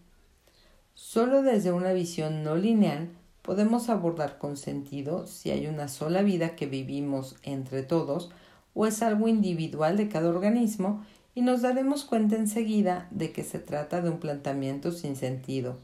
Solo 0.93 1.41
desde 1.41 1.73
una 1.73 1.91
visión 1.91 2.45
no 2.45 2.55
lineal 2.55 3.09
podemos 3.41 3.89
abordar 3.89 4.37
con 4.37 4.55
sentido 4.55 5.27
si 5.27 5.51
hay 5.51 5.67
una 5.67 5.89
sola 5.89 6.21
vida 6.21 6.55
que 6.55 6.67
vivimos 6.67 7.35
entre 7.43 7.83
todos 7.83 8.31
o 8.73 8.87
es 8.87 9.01
algo 9.01 9.27
individual 9.27 9.97
de 9.97 10.07
cada 10.07 10.29
organismo 10.29 11.05
y 11.33 11.41
nos 11.41 11.63
daremos 11.63 12.05
cuenta 12.05 12.37
enseguida 12.37 13.09
de 13.11 13.33
que 13.33 13.43
se 13.43 13.59
trata 13.59 13.99
de 13.99 14.09
un 14.09 14.21
planteamiento 14.21 14.93
sin 14.93 15.17
sentido. 15.17 15.75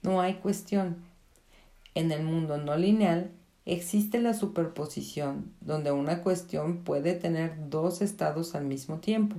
No 0.00 0.22
hay 0.22 0.36
cuestión. 0.36 1.04
En 1.94 2.10
el 2.10 2.22
mundo 2.22 2.56
no 2.56 2.78
lineal 2.78 3.30
existe 3.66 4.20
la 4.20 4.34
superposición, 4.34 5.52
donde 5.60 5.92
una 5.92 6.22
cuestión 6.22 6.78
puede 6.78 7.14
tener 7.14 7.70
dos 7.70 8.02
estados 8.02 8.54
al 8.54 8.64
mismo 8.64 8.98
tiempo. 8.98 9.36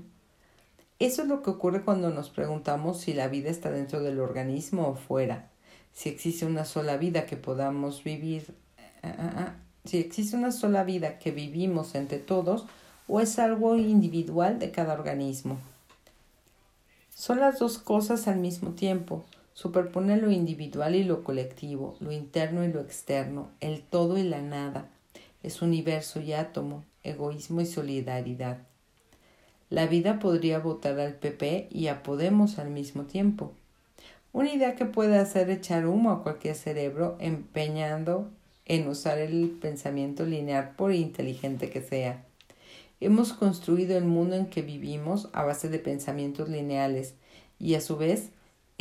Eso 1.00 1.24
es 1.24 1.28
lo 1.28 1.42
que 1.42 1.50
ocurre 1.50 1.84
cuando 1.84 2.12
nos 2.12 2.30
preguntamos 2.30 3.02
si 3.02 3.14
la 3.14 3.28
vida 3.28 3.50
está 3.50 3.72
dentro 3.72 4.02
del 4.02 4.20
organismo 4.20 4.88
o 4.88 4.96
fuera, 4.96 5.50
si 5.94 6.10
existe 6.10 6.46
una 6.46 6.66
sola 6.66 6.98
vida 6.98 7.26
que 7.26 7.38
podamos 7.38 8.04
vivir, 8.04 8.54
ah, 9.04 9.16
ah, 9.18 9.34
ah, 9.36 9.56
si 9.84 9.98
existe 9.98 10.38
una 10.38 10.52
sola 10.52 10.84
vida 10.84 11.18
que 11.18 11.32
vivimos 11.32 11.96
entre 11.96 12.20
todos 12.20 12.66
o 13.08 13.20
es 13.20 13.40
algo 13.40 13.76
individual 13.76 14.60
de 14.60 14.72
cada 14.72 14.94
organismo. 14.94 15.58
Son 17.16 17.40
las 17.40 17.60
dos 17.60 17.78
cosas 17.78 18.28
al 18.28 18.38
mismo 18.38 18.72
tiempo, 18.72 19.24
Superpone 19.54 20.18
lo 20.18 20.32
individual 20.32 20.96
y 20.96 21.04
lo 21.04 21.24
colectivo, 21.24 21.96
lo 22.00 22.12
interno 22.12 22.64
y 22.64 22.72
lo 22.72 22.80
externo, 22.80 23.50
el 23.60 23.82
todo 23.82 24.18
y 24.18 24.24
la 24.24 24.42
nada. 24.42 24.90
Es 25.44 25.62
universo 25.62 26.22
y 26.22 26.34
átomo, 26.34 26.84
egoísmo 27.04 27.62
y 27.62 27.66
solidaridad. 27.66 28.60
La 29.70 29.88
vida 29.88 30.20
podría 30.20 30.60
votar 30.60 31.00
al 31.00 31.16
PP 31.16 31.68
y 31.72 31.88
a 31.88 32.04
Podemos 32.04 32.60
al 32.60 32.70
mismo 32.70 33.04
tiempo. 33.04 33.54
Una 34.34 34.54
idea 34.54 34.76
que 34.76 34.86
puede 34.86 35.18
hacer 35.18 35.50
echar 35.50 35.88
humo 35.88 36.12
a 36.12 36.24
cualquier 36.24 36.56
cerebro 36.56 37.18
empeñando 37.20 38.30
en 38.66 38.88
usar 38.88 39.18
el 39.18 39.58
pensamiento 39.62 40.26
lineal 40.26 40.76
por 40.78 40.94
inteligente 40.94 41.70
que 41.70 41.82
sea. 41.82 42.24
Hemos 43.02 43.34
construido 43.34 43.98
el 43.98 44.06
mundo 44.06 44.36
en 44.36 44.46
que 44.46 44.62
vivimos 44.62 45.28
a 45.34 45.44
base 45.44 45.70
de 45.70 45.80
pensamientos 45.80 46.50
lineales 46.50 47.16
y 47.60 47.76
a 47.76 47.82
su 47.82 47.98
vez 47.98 48.30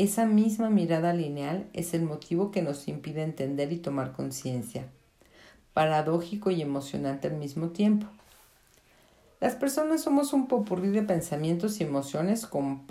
esa 0.03 0.25
misma 0.25 0.71
mirada 0.71 1.13
lineal 1.13 1.69
es 1.75 1.93
el 1.93 2.05
motivo 2.05 2.51
que 2.51 2.63
nos 2.63 2.89
impide 2.89 3.23
entender 3.23 3.71
y 3.71 3.77
tomar 3.77 4.13
conciencia, 4.13 4.87
paradójico 5.75 6.51
y 6.51 6.63
emocionante 6.63 7.29
al 7.29 7.35
mismo 7.35 7.69
tiempo. 7.69 8.07
Las 9.41 9.57
personas 9.57 10.03
somos 10.03 10.33
un 10.33 10.49
popurrí 10.49 10.89
de 10.89 11.03
pensamientos 11.03 11.81
y 11.81 11.85
emociones 11.85 12.47
con, 12.47 12.87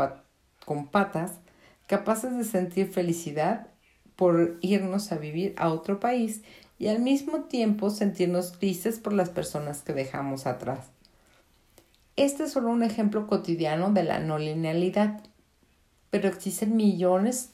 con 0.66 0.88
patas 0.88 1.40
capaces 1.88 2.38
de 2.38 2.44
sentir 2.44 2.92
felicidad 2.92 3.66
por 4.16 4.60
irnos 4.62 5.12
a 5.12 5.18
vivir 5.18 5.56
a 5.58 5.70
otro 5.70 6.00
país 6.00 6.44
y 6.78 6.90
al 6.90 7.00
mismo 7.00 7.46
tiempo 7.46 7.90
sentirnos 7.90 8.52
tristes 8.60 9.00
por 9.00 9.14
las 9.14 9.32
personas 9.32 9.82
que 9.82 9.94
dejamos 9.94 10.46
atrás. 10.46 10.92
Este 12.18 12.44
es 12.44 12.52
solo 12.52 12.70
un 12.70 12.84
ejemplo 12.84 13.26
cotidiano 13.26 13.92
de 13.92 14.04
la 14.04 14.20
no 14.20 14.38
linealidad, 14.38 15.24
pero 16.10 16.28
existen 16.28 16.76
millones, 16.76 17.52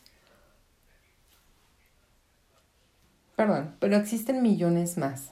perdón, 3.35 3.75
pero 3.79 3.97
existen 3.97 4.41
millones 4.41 4.97
más. 4.97 5.31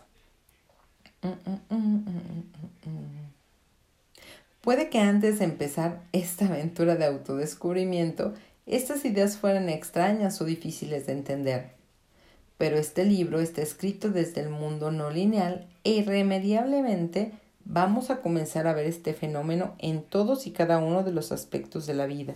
Puede 4.61 4.89
que 4.89 4.99
antes 4.99 5.39
de 5.39 5.45
empezar 5.45 6.01
esta 6.11 6.45
aventura 6.45 6.95
de 6.95 7.05
autodescubrimiento, 7.05 8.33
estas 8.65 9.03
ideas 9.03 9.37
fueran 9.37 9.67
extrañas 9.67 10.39
o 10.41 10.45
difíciles 10.45 11.05
de 11.05 11.13
entender. 11.13 11.71
Pero 12.57 12.77
este 12.77 13.03
libro 13.03 13.41
está 13.41 13.61
escrito 13.61 14.09
desde 14.09 14.41
el 14.41 14.49
mundo 14.49 14.91
no 14.91 15.09
lineal 15.09 15.67
e 15.83 15.91
irremediablemente 15.91 17.33
vamos 17.65 18.09
a 18.09 18.21
comenzar 18.21 18.67
a 18.67 18.73
ver 18.73 18.85
este 18.85 19.13
fenómeno 19.13 19.75
en 19.79 20.03
todos 20.03 20.47
y 20.47 20.51
cada 20.51 20.77
uno 20.77 21.03
de 21.03 21.11
los 21.11 21.31
aspectos 21.31 21.85
de 21.85 21.93
la 21.93 22.05
vida, 22.05 22.35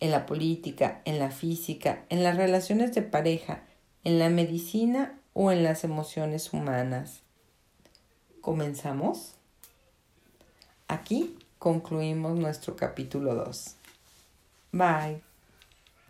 en 0.00 0.10
la 0.10 0.26
política, 0.26 1.02
en 1.04 1.18
la 1.18 1.30
física, 1.30 2.04
en 2.08 2.22
las 2.22 2.36
relaciones 2.36 2.94
de 2.94 3.02
pareja, 3.02 3.62
en 4.04 4.18
la 4.18 4.30
medicina 4.30 5.18
o 5.32 5.52
en 5.52 5.62
las 5.62 5.84
emociones 5.84 6.52
humanas. 6.52 7.20
¿Comenzamos? 8.40 9.34
Aquí 10.88 11.38
concluimos 11.58 12.36
nuestro 12.36 12.74
capítulo 12.74 13.34
2. 13.34 13.76
Bye. 14.72 15.29